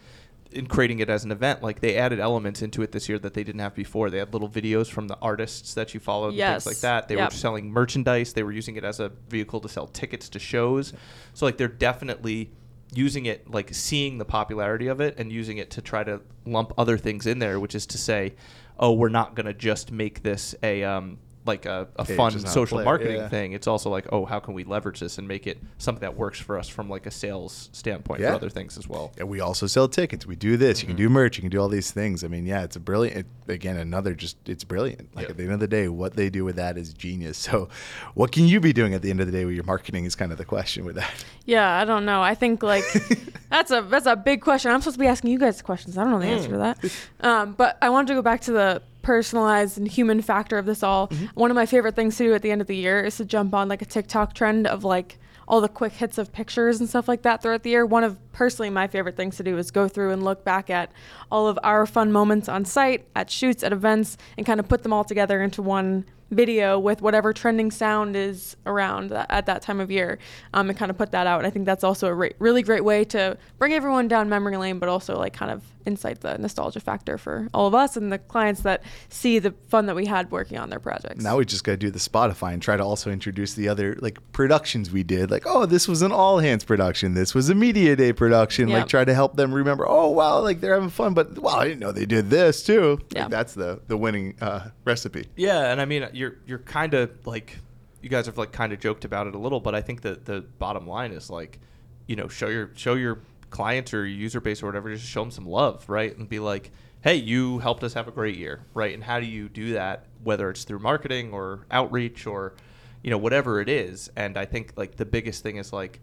and 0.54 0.66
creating 0.68 1.00
it 1.00 1.10
as 1.10 1.24
an 1.24 1.32
event. 1.32 1.62
Like 1.62 1.80
they 1.80 1.96
added 1.96 2.20
elements 2.20 2.62
into 2.62 2.82
it 2.82 2.92
this 2.92 3.08
year 3.08 3.18
that 3.18 3.34
they 3.34 3.42
didn't 3.44 3.60
have 3.60 3.74
before. 3.74 4.08
They 4.10 4.18
had 4.18 4.32
little 4.32 4.48
videos 4.48 4.86
from 4.86 5.08
the 5.08 5.18
artists 5.20 5.74
that 5.74 5.92
you 5.92 5.98
followed 6.00 6.28
and 6.28 6.36
Yes. 6.36 6.64
things 6.64 6.76
like 6.76 6.80
that. 6.82 7.08
They 7.08 7.16
Yep. 7.16 7.32
were 7.32 7.36
selling 7.36 7.70
merchandise. 7.70 8.32
They 8.32 8.42
were 8.44 8.52
using 8.52 8.76
it 8.76 8.84
as 8.84 9.00
a 9.00 9.10
vehicle 9.28 9.60
to 9.60 9.68
sell 9.68 9.88
tickets 9.88 10.28
to 10.30 10.38
shows. 10.38 10.92
So 11.34 11.44
like 11.46 11.56
they're 11.58 11.68
definitely 11.68 12.50
using 12.92 13.26
it 13.26 13.50
like 13.50 13.74
seeing 13.74 14.18
the 14.18 14.24
popularity 14.24 14.86
of 14.86 15.00
it 15.00 15.14
and 15.18 15.32
using 15.32 15.58
it 15.58 15.70
to 15.70 15.82
try 15.82 16.02
to 16.04 16.20
lump 16.46 16.72
other 16.78 16.96
things 16.96 17.26
in 17.26 17.38
there, 17.38 17.60
which 17.60 17.74
is 17.74 17.86
to 17.86 17.98
say, 17.98 18.34
oh, 18.78 18.92
we're 18.92 19.08
not 19.08 19.34
going 19.34 19.46
to 19.46 19.54
just 19.54 19.92
make 19.92 20.22
this 20.22 20.54
a 20.62 20.84
um 20.84 21.18
like 21.48 21.66
a, 21.66 21.88
a 21.96 22.04
fun 22.04 22.30
just 22.30 22.46
a 22.46 22.50
social 22.50 22.84
marketing 22.84 23.16
yeah. 23.16 23.28
thing. 23.28 23.52
It's 23.52 23.66
also 23.66 23.90
like, 23.90 24.06
oh, 24.12 24.24
how 24.24 24.38
can 24.38 24.54
we 24.54 24.62
leverage 24.62 25.00
this 25.00 25.18
and 25.18 25.26
make 25.26 25.48
it 25.48 25.58
something 25.78 26.02
that 26.02 26.16
works 26.16 26.38
for 26.38 26.56
us 26.56 26.68
from 26.68 26.88
like 26.88 27.06
a 27.06 27.10
sales 27.10 27.68
standpoint 27.72 28.20
Yeah. 28.20 28.28
for 28.30 28.34
other 28.36 28.50
things 28.50 28.78
as 28.78 28.86
well. 28.86 29.10
And 29.18 29.28
we 29.28 29.40
also 29.40 29.66
sell 29.66 29.88
tickets. 29.88 30.26
We 30.26 30.36
do 30.36 30.56
this. 30.56 30.80
You 30.82 30.86
can 30.86 30.94
Mm-hmm. 30.96 31.04
do 31.04 31.08
merch. 31.10 31.36
You 31.38 31.42
can 31.42 31.50
do 31.50 31.58
all 31.60 31.68
these 31.68 31.90
things. 31.90 32.22
I 32.22 32.28
mean, 32.28 32.46
yeah, 32.46 32.62
it's 32.62 32.76
a 32.76 32.80
brilliant. 32.80 33.26
It, 33.48 33.52
again, 33.52 33.76
another 33.78 34.14
just 34.14 34.36
it's 34.46 34.62
brilliant. 34.64 35.14
Like 35.16 35.24
Yeah. 35.24 35.30
at 35.30 35.36
the 35.38 35.42
end 35.42 35.52
of 35.54 35.60
the 35.60 35.66
day, 35.68 35.88
what 35.88 36.14
they 36.14 36.30
do 36.30 36.44
with 36.44 36.54
that 36.56 36.78
is 36.78 36.92
genius. 36.94 37.38
So, 37.48 37.68
what 38.14 38.30
can 38.30 38.44
you 38.46 38.60
be 38.60 38.72
doing 38.74 38.92
at 38.94 39.00
the 39.02 39.08
end 39.10 39.20
of 39.20 39.26
the 39.26 39.32
day 39.32 39.44
with 39.46 39.54
your 39.54 39.64
marketing 39.64 40.04
is 40.04 40.14
kind 40.14 40.32
of 40.32 40.38
the 40.38 40.44
question 40.44 40.84
with 40.84 40.96
that. 40.96 41.24
Yeah, 41.46 41.80
I 41.80 41.84
don't 41.86 42.04
know. 42.04 42.20
I 42.20 42.34
think 42.34 42.62
like 42.62 42.84
that's 43.50 43.70
a 43.70 43.80
that's 43.82 44.04
a 44.06 44.16
big 44.16 44.42
question. 44.42 44.70
I'm 44.70 44.80
supposed 44.82 44.96
to 44.96 45.00
be 45.00 45.06
asking 45.06 45.30
you 45.30 45.38
guys 45.38 45.62
questions. 45.62 45.96
I 45.96 46.02
don't 46.04 46.12
know 46.12 46.18
the 46.20 46.26
answer 46.26 46.50
to 46.50 46.58
that. 46.58 46.78
Um, 47.20 47.52
but 47.54 47.78
I 47.80 47.88
wanted 47.88 48.08
to 48.08 48.14
go 48.14 48.22
back 48.22 48.42
to 48.42 48.52
the 48.52 48.82
personalized 49.08 49.78
and 49.78 49.88
human 49.88 50.20
factor 50.20 50.58
of 50.58 50.66
this 50.66 50.82
all. 50.82 51.08
Mm-hmm. 51.08 51.24
One 51.32 51.50
of 51.50 51.54
my 51.54 51.64
favorite 51.64 51.96
things 51.96 52.18
to 52.18 52.24
do 52.24 52.34
at 52.34 52.42
the 52.42 52.50
end 52.50 52.60
of 52.60 52.66
the 52.66 52.76
year 52.76 53.02
is 53.02 53.16
to 53.16 53.24
jump 53.24 53.54
on 53.54 53.66
like 53.66 53.80
a 53.80 53.86
TikTok 53.86 54.34
trend 54.34 54.66
of 54.66 54.84
like 54.84 55.18
all 55.48 55.62
the 55.62 55.68
quick 55.70 55.94
hits 55.94 56.18
of 56.18 56.30
pictures 56.30 56.78
and 56.78 56.90
stuff 56.90 57.08
like 57.08 57.22
that 57.22 57.40
throughout 57.40 57.62
the 57.62 57.70
year. 57.70 57.86
One 57.86 58.04
of 58.04 58.18
personally 58.32 58.68
my 58.68 58.86
favorite 58.86 59.16
things 59.16 59.38
to 59.38 59.42
do 59.42 59.56
is 59.56 59.70
go 59.70 59.88
through 59.88 60.12
and 60.12 60.22
look 60.22 60.44
back 60.44 60.68
at 60.68 60.92
all 61.32 61.48
of 61.48 61.58
our 61.62 61.86
fun 61.86 62.12
moments 62.12 62.50
on 62.50 62.66
site, 62.66 63.08
at 63.16 63.30
shoots, 63.30 63.62
at 63.62 63.72
events, 63.72 64.18
and 64.36 64.44
kind 64.44 64.60
of 64.60 64.68
put 64.68 64.82
them 64.82 64.92
all 64.92 65.04
together 65.04 65.40
into 65.40 65.62
one 65.62 66.04
video 66.30 66.78
with 66.78 67.00
whatever 67.00 67.32
trending 67.32 67.70
sound 67.70 68.14
is 68.16 68.56
around 68.66 69.10
tha- 69.10 69.26
at 69.32 69.46
that 69.46 69.62
time 69.62 69.80
of 69.80 69.90
year 69.90 70.18
um, 70.54 70.68
and 70.68 70.78
kind 70.78 70.90
of 70.90 70.98
put 70.98 71.10
that 71.12 71.26
out. 71.26 71.38
And 71.38 71.46
I 71.46 71.50
think 71.50 71.64
that's 71.64 71.84
also 71.84 72.06
a 72.08 72.14
re- 72.14 72.32
really 72.38 72.62
great 72.62 72.84
way 72.84 73.04
to 73.06 73.36
bring 73.58 73.72
everyone 73.72 74.08
down 74.08 74.28
memory 74.28 74.56
lane, 74.56 74.78
but 74.78 74.88
also 74.88 75.16
like 75.18 75.32
kind 75.32 75.50
of 75.50 75.62
incite 75.86 76.20
the 76.20 76.36
nostalgia 76.36 76.80
factor 76.80 77.16
for 77.16 77.48
all 77.54 77.66
of 77.66 77.74
us 77.74 77.96
and 77.96 78.12
the 78.12 78.18
clients 78.18 78.60
that 78.60 78.82
see 79.08 79.38
the 79.38 79.54
fun 79.68 79.86
that 79.86 79.96
we 79.96 80.04
had 80.04 80.30
working 80.30 80.58
on 80.58 80.68
their 80.68 80.78
projects. 80.80 81.24
Now 81.24 81.38
we 81.38 81.46
just 81.46 81.64
got 81.64 81.72
to 81.72 81.76
do 81.78 81.90
the 81.90 81.98
Spotify 81.98 82.52
and 82.52 82.60
try 82.60 82.76
to 82.76 82.84
also 82.84 83.10
introduce 83.10 83.54
the 83.54 83.68
other 83.70 83.96
like 84.00 84.18
productions 84.32 84.90
we 84.90 85.02
did. 85.02 85.30
Like, 85.30 85.44
oh, 85.46 85.64
this 85.64 85.88
was 85.88 86.02
an 86.02 86.12
all 86.12 86.40
hands 86.40 86.62
production. 86.62 87.14
This 87.14 87.34
was 87.34 87.48
a 87.48 87.54
media 87.54 87.96
day 87.96 88.12
production. 88.12 88.68
Yeah. 88.68 88.78
Like, 88.80 88.88
try 88.88 89.04
to 89.06 89.14
help 89.14 89.36
them 89.36 89.52
remember. 89.54 89.86
Oh, 89.88 90.08
wow, 90.08 90.40
like 90.40 90.60
they're 90.60 90.74
having 90.74 90.90
fun. 90.90 91.14
But 91.14 91.38
wow, 91.38 91.56
I 91.60 91.64
didn't 91.68 91.80
know 91.80 91.90
they 91.92 92.04
did 92.06 92.28
this 92.28 92.62
too. 92.62 92.96
Like, 93.00 93.14
Yeah. 93.14 93.28
that's 93.28 93.54
the 93.54 93.80
the 93.88 93.96
winning 93.96 94.34
uh, 94.42 94.68
recipe. 94.84 95.28
Yeah, 95.36 95.72
and 95.72 95.80
I 95.80 95.86
mean 95.86 96.06
you're 96.18 96.36
you're 96.46 96.58
kind 96.58 96.94
of 96.94 97.26
like 97.26 97.56
you 98.02 98.08
guys 98.08 98.26
have 98.26 98.38
like 98.38 98.52
kind 98.52 98.72
of 98.72 98.80
joked 98.80 99.04
about 99.04 99.26
it 99.26 99.34
a 99.34 99.38
little, 99.38 99.60
but 99.60 99.74
I 99.74 99.80
think 99.80 100.02
that 100.02 100.24
the 100.24 100.42
bottom 100.58 100.86
line 100.86 101.12
is 101.12 101.30
like, 101.30 101.58
you 102.06 102.16
know, 102.16 102.28
show 102.28 102.48
your 102.48 102.70
show 102.74 102.94
your 102.94 103.20
clients 103.50 103.94
or 103.94 103.98
your 103.98 104.18
user 104.18 104.40
base 104.40 104.62
or 104.62 104.66
whatever, 104.66 104.92
just 104.92 105.06
show 105.06 105.22
them 105.22 105.30
some 105.30 105.46
love, 105.46 105.88
right? 105.88 106.16
And 106.16 106.28
be 106.28 106.38
like, 106.38 106.70
hey, 107.00 107.14
you 107.14 107.58
helped 107.60 107.82
us 107.82 107.94
have 107.94 108.08
a 108.08 108.10
great 108.10 108.36
year, 108.36 108.64
right? 108.74 108.92
And 108.94 109.02
how 109.02 109.20
do 109.20 109.26
you 109.26 109.48
do 109.48 109.72
that? 109.74 110.06
Whether 110.22 110.50
it's 110.50 110.64
through 110.64 110.80
marketing 110.80 111.32
or 111.32 111.66
outreach 111.70 112.26
or, 112.26 112.54
you 113.02 113.10
know, 113.10 113.18
whatever 113.18 113.60
it 113.60 113.68
is. 113.68 114.10
And 114.16 114.36
I 114.36 114.44
think 114.44 114.72
like 114.76 114.96
the 114.96 115.06
biggest 115.06 115.42
thing 115.42 115.56
is 115.56 115.72
like, 115.72 116.00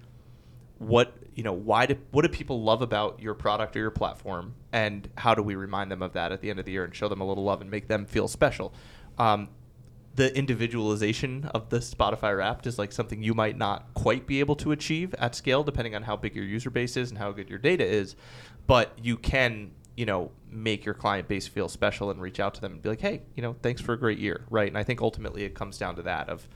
what 0.78 1.14
you 1.36 1.44
know 1.44 1.54
why 1.54 1.86
do 1.86 1.96
what 2.12 2.24
do 2.24 2.28
people 2.28 2.62
love 2.62 2.82
about 2.82 3.22
your 3.22 3.34
product 3.34 3.78
or 3.78 3.80
your 3.80 3.92
platform 3.92 4.54
and 4.74 5.10
how 5.18 5.34
do 5.34 5.42
we 5.42 5.56
remind 5.56 5.90
them 5.90 6.02
of 6.02 6.12
that 6.14 6.34
at 6.34 6.42
the 6.42 6.50
end 6.50 6.60
of 6.60 6.66
the 6.66 6.72
year 6.74 6.84
and 6.84 6.94
show 6.94 7.08
them 7.08 7.22
a 7.22 7.26
little 7.26 7.46
love 7.46 7.62
and 7.62 7.72
make 7.72 7.88
them 7.88 8.06
feel 8.06 8.28
special 8.28 8.74
um, 9.18 9.48
the 10.16 10.36
individualization 10.38 11.50
of 11.54 11.70
the 11.70 11.80
spotify 11.80 12.38
wrapped 12.38 12.66
is 12.66 12.80
like 12.80 12.92
something 12.92 13.22
you 13.22 13.34
might 13.34 13.58
not 13.58 13.94
quite 13.94 14.26
be 14.26 14.40
able 14.40 14.56
to 14.56 14.72
achieve 14.72 15.14
at 15.16 15.36
scale 15.36 15.64
depending 15.64 15.96
on 15.96 16.04
how 16.04 16.16
big 16.16 16.36
your 16.36 16.46
user 16.46 16.70
base 16.70 16.96
is 16.96 17.10
and 17.10 17.18
how 17.18 17.32
good 17.32 17.50
your 17.50 17.60
data 17.60 17.86
is. 17.86 18.16
But 18.68 18.98
you 19.02 19.18
can 19.18 19.72
you 19.96 20.06
know 20.06 20.32
make 20.50 20.86
your 20.86 20.94
client 20.94 21.28
base 21.28 21.48
feel 21.48 21.70
special 21.70 22.12
and 22.12 22.22
reach 22.22 22.40
out 22.40 22.54
to 22.56 22.62
them 22.62 22.74
and 22.74 22.82
be 22.82 22.90
like 22.90 23.02
hey 23.02 23.22
you 23.36 23.42
know 23.42 23.56
thanks 23.62 23.82
for 23.82 23.94
a 23.94 23.98
great 23.98 24.18
year 24.20 24.46
right? 24.50 24.68
And 24.68 24.78
i 24.78 24.84
think 24.84 25.02
ultimately 25.02 25.44
it 25.44 25.56
comes 25.56 25.78
down 25.78 25.96
to 25.96 26.02
that 26.04 26.30
of 26.30 26.48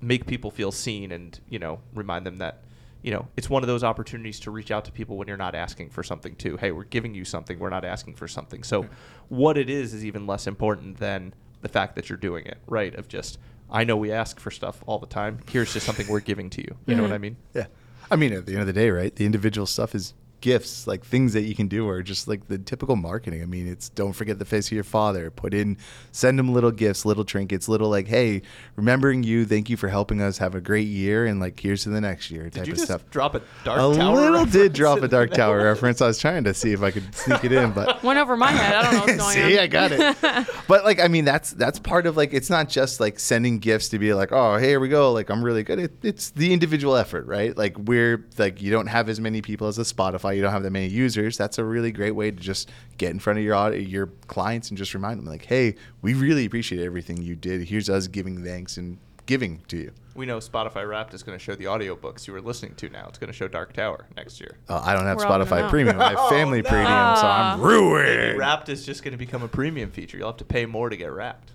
make 0.00 0.26
people 0.26 0.50
feel 0.50 0.70
seen 0.70 1.12
and 1.12 1.38
you 1.48 1.58
know 1.58 1.80
remind 1.94 2.26
them 2.26 2.38
that 2.38 2.62
you 3.02 3.10
know 3.10 3.28
it's 3.36 3.50
one 3.50 3.62
of 3.62 3.66
those 3.66 3.84
opportunities 3.84 4.40
to 4.40 4.50
reach 4.50 4.70
out 4.70 4.84
to 4.84 4.92
people 4.92 5.16
when 5.16 5.28
you're 5.28 5.36
not 5.36 5.54
asking 5.54 5.90
for 5.90 6.02
something 6.02 6.36
too. 6.36 6.56
Hey 6.56 6.72
we're 6.72 6.84
giving 6.84 7.14
you 7.14 7.24
something. 7.24 7.58
We're 7.58 7.70
not 7.70 7.84
asking 7.84 8.14
for 8.14 8.28
something. 8.28 8.62
So 8.62 8.82
hmm. 8.82 8.92
what 9.28 9.58
it 9.58 9.68
is 9.68 9.92
is 9.92 10.04
even 10.04 10.26
less 10.26 10.46
important 10.46 10.98
than 10.98 11.34
the 11.64 11.68
fact 11.68 11.96
that 11.96 12.08
you're 12.08 12.16
doing 12.18 12.44
it 12.46 12.58
right 12.68 12.94
of 12.94 13.08
just 13.08 13.38
i 13.70 13.82
know 13.82 13.96
we 13.96 14.12
ask 14.12 14.38
for 14.38 14.50
stuff 14.52 14.84
all 14.86 14.98
the 15.00 15.06
time 15.06 15.40
here's 15.50 15.72
just 15.72 15.84
something 15.84 16.06
we're 16.08 16.20
giving 16.20 16.48
to 16.50 16.60
you 16.62 16.76
you 16.86 16.94
know 16.94 17.02
what 17.02 17.10
i 17.12 17.18
mean 17.18 17.36
Yeah. 17.54 17.66
I 18.10 18.16
mean, 18.16 18.34
at 18.34 18.44
the 18.44 18.52
end 18.52 18.60
of 18.60 18.66
the 18.66 18.74
day, 18.74 18.90
right? 18.90 19.16
The 19.16 19.24
individual 19.24 19.66
stuff 19.66 19.94
is 19.94 20.12
gifts, 20.44 20.86
like 20.86 21.02
things 21.02 21.32
that 21.32 21.40
you 21.44 21.54
can 21.54 21.68
do 21.68 21.88
or 21.88 22.02
just 22.02 22.28
like 22.28 22.48
the 22.48 22.58
typical 22.58 22.96
marketing. 22.96 23.42
I 23.42 23.46
mean, 23.46 23.66
it's 23.66 23.88
don't 23.88 24.12
forget 24.12 24.38
the 24.38 24.44
face 24.44 24.66
of 24.66 24.72
your 24.72 24.84
father. 24.84 25.30
Put 25.30 25.54
in, 25.54 25.78
send 26.12 26.38
him 26.38 26.52
little 26.52 26.70
gifts, 26.70 27.06
little 27.06 27.24
trinkets, 27.24 27.66
little 27.66 27.88
like, 27.88 28.06
hey, 28.06 28.42
remembering 28.76 29.22
you. 29.22 29.46
Thank 29.46 29.70
you 29.70 29.78
for 29.78 29.88
helping 29.88 30.20
us 30.20 30.36
have 30.36 30.54
a 30.54 30.60
great 30.60 30.86
year, 30.86 31.24
and 31.24 31.40
like 31.40 31.58
here's 31.58 31.84
to 31.84 31.88
the 31.88 32.00
next 32.00 32.30
year 32.30 32.44
type 32.44 32.52
did 32.52 32.66
you 32.66 32.72
of 32.74 32.76
just 32.76 32.84
stuff. 32.90 33.10
drop 33.10 33.34
a 33.34 33.42
dark 33.64 33.78
a 33.78 33.96
tower 33.96 34.16
little 34.16 34.44
did 34.44 34.74
drop 34.74 34.98
a 35.00 35.08
Dark 35.08 35.30
there? 35.30 35.38
Tower 35.38 35.64
reference. 35.64 36.02
I 36.02 36.08
was 36.08 36.18
trying 36.18 36.44
to 36.44 36.52
see 36.52 36.72
if 36.72 36.82
I 36.82 36.90
could 36.90 37.14
sneak 37.14 37.42
it 37.44 37.52
in, 37.52 37.72
but 37.72 38.02
Went 38.02 38.18
over 38.18 38.36
my 38.36 38.50
head. 38.50 38.74
I 38.74 38.82
don't 38.82 38.92
know 38.92 39.00
what's 39.00 39.16
going 39.16 39.34
See, 39.48 39.56
on. 39.58 39.64
I 39.64 39.66
got 39.66 39.92
it. 39.92 40.48
but 40.68 40.84
like, 40.84 41.00
I 41.00 41.08
mean, 41.08 41.24
that's 41.24 41.52
that's 41.52 41.78
part 41.78 42.06
of 42.06 42.18
like, 42.18 42.34
it's 42.34 42.50
not 42.50 42.68
just 42.68 43.00
like 43.00 43.18
sending 43.18 43.60
gifts 43.60 43.88
to 43.88 43.98
be 43.98 44.12
like, 44.12 44.30
oh, 44.30 44.58
hey, 44.58 44.68
here 44.68 44.80
we 44.80 44.88
go. 44.90 45.10
Like, 45.12 45.30
I'm 45.30 45.42
really 45.42 45.62
good. 45.62 45.78
It, 45.78 45.92
it's 46.02 46.30
the 46.30 46.52
individual 46.52 46.96
effort, 46.96 47.26
right? 47.26 47.56
Like, 47.56 47.78
we're 47.78 48.26
like, 48.36 48.60
you 48.60 48.70
don't 48.70 48.88
have 48.88 49.08
as 49.08 49.20
many 49.20 49.40
people 49.40 49.68
as 49.68 49.78
a 49.78 49.82
Spotify. 49.82 50.33
You 50.34 50.42
don't 50.42 50.52
have 50.52 50.62
that 50.64 50.70
many 50.70 50.88
users. 50.88 51.36
That's 51.38 51.58
a 51.58 51.64
really 51.64 51.92
great 51.92 52.12
way 52.12 52.30
to 52.30 52.36
just 52.36 52.70
get 52.98 53.10
in 53.10 53.18
front 53.18 53.38
of 53.38 53.44
your 53.44 53.74
your 53.74 54.06
clients 54.26 54.68
and 54.70 54.78
just 54.78 54.94
remind 54.94 55.18
them, 55.18 55.26
like, 55.26 55.44
hey, 55.44 55.74
we 56.02 56.14
really 56.14 56.44
appreciate 56.44 56.84
everything 56.84 57.22
you 57.22 57.36
did. 57.36 57.62
Here's 57.68 57.88
us 57.90 58.06
giving 58.06 58.44
thanks 58.44 58.76
and 58.76 58.98
giving 59.26 59.62
to 59.68 59.78
you. 59.78 59.90
we 60.14 60.26
know 60.26 60.36
spotify 60.36 60.86
wrapped 60.86 61.14
is 61.14 61.22
going 61.22 61.36
to 61.36 61.42
show 61.42 61.54
the 61.54 61.64
audiobooks 61.64 62.26
you 62.26 62.32
were 62.34 62.42
listening 62.42 62.74
to 62.74 62.90
now 62.90 63.06
it's 63.08 63.16
going 63.16 63.28
to 63.28 63.32
show 63.32 63.48
dark 63.48 63.72
tower 63.72 64.06
next 64.18 64.38
year 64.38 64.58
Uh, 64.68 64.82
I 64.84 64.92
don't 64.92 65.06
have 65.06 65.16
We're 65.16 65.24
Spotify. 65.24 65.66
Premium. 65.70 65.98
I 65.98 66.10
have 66.10 66.16
Oh, 66.20 66.28
Family 66.28 66.60
no. 66.60 66.68
Premium, 66.68 67.16
so 67.16 67.26
I'm 67.26 67.58
ruined. 67.58 68.38
wrapped 68.38 68.68
is 68.68 68.84
just 68.84 69.02
going 69.02 69.12
to 69.12 69.18
become 69.18 69.42
a 69.42 69.48
premium 69.48 69.90
feature 69.90 70.18
you'll 70.18 70.26
have 70.28 70.36
to 70.36 70.44
pay 70.44 70.66
more 70.66 70.90
to 70.90 70.96
get 70.98 71.10
wrapped 71.10 71.52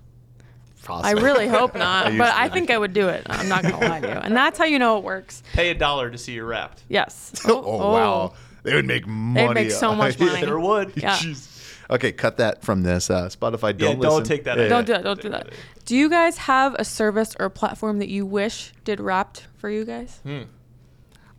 I 0.88 1.12
really 1.12 1.46
hope 1.46 1.76
not, 1.76 2.06
I 2.12 2.18
but 2.18 2.34
I 2.34 2.48
to. 2.48 2.54
think 2.54 2.70
I 2.70 2.78
would 2.78 2.92
do 2.92 3.08
it. 3.08 3.24
I'm 3.30 3.48
not 3.48 3.62
gonna 3.62 3.78
lie 3.78 4.00
to 4.00 4.08
you, 4.08 4.14
and 4.14 4.34
that's 4.36 4.58
how 4.58 4.64
you 4.64 4.78
know 4.80 4.96
it 4.98 5.04
works. 5.04 5.42
pay 5.52 5.70
a 5.70 5.74
dollar 5.74 6.10
to 6.10 6.18
see 6.18 6.32
your 6.32 6.46
wrapped 6.46 6.82
Yes. 6.88 7.32
oh, 7.46 7.92
wow. 7.92 8.32
They 8.62 8.74
would 8.74 8.86
make 8.86 9.06
money. 9.08 9.46
They 9.48 9.54
make 9.54 9.70
so 9.70 9.94
much 9.94 10.18
Yeah. 10.18 10.26
money. 10.26 10.40
There 10.42 10.58
would. 10.60 10.92
Yeah. 10.96 11.16
Jeez. 11.18 11.46
Okay, 11.90 12.12
cut 12.12 12.36
that 12.36 12.62
from 12.62 12.82
this. 12.82 13.10
Uh, 13.10 13.26
Spotify, 13.28 13.76
don't 13.76 14.00
don't 14.00 14.20
listen. 14.20 14.24
take 14.24 14.44
that 14.44 14.58
Yeah, 14.58 14.64
out. 14.66 14.68
Don't 14.68 14.86
do 14.86 14.92
that. 14.92 15.02
Don't 15.04 15.20
do 15.22 15.28
that. 15.30 15.48
Do 15.86 15.96
you 15.96 16.08
guys 16.08 16.36
have 16.38 16.74
a 16.78 16.84
service 16.84 17.34
or 17.40 17.46
a 17.46 17.50
platform 17.50 17.98
that 17.98 18.08
you 18.08 18.24
wish 18.24 18.72
did 18.84 19.00
Wrapped 19.00 19.48
for 19.56 19.68
you 19.68 19.84
guys? 19.84 20.20
Hmm. 20.22 20.42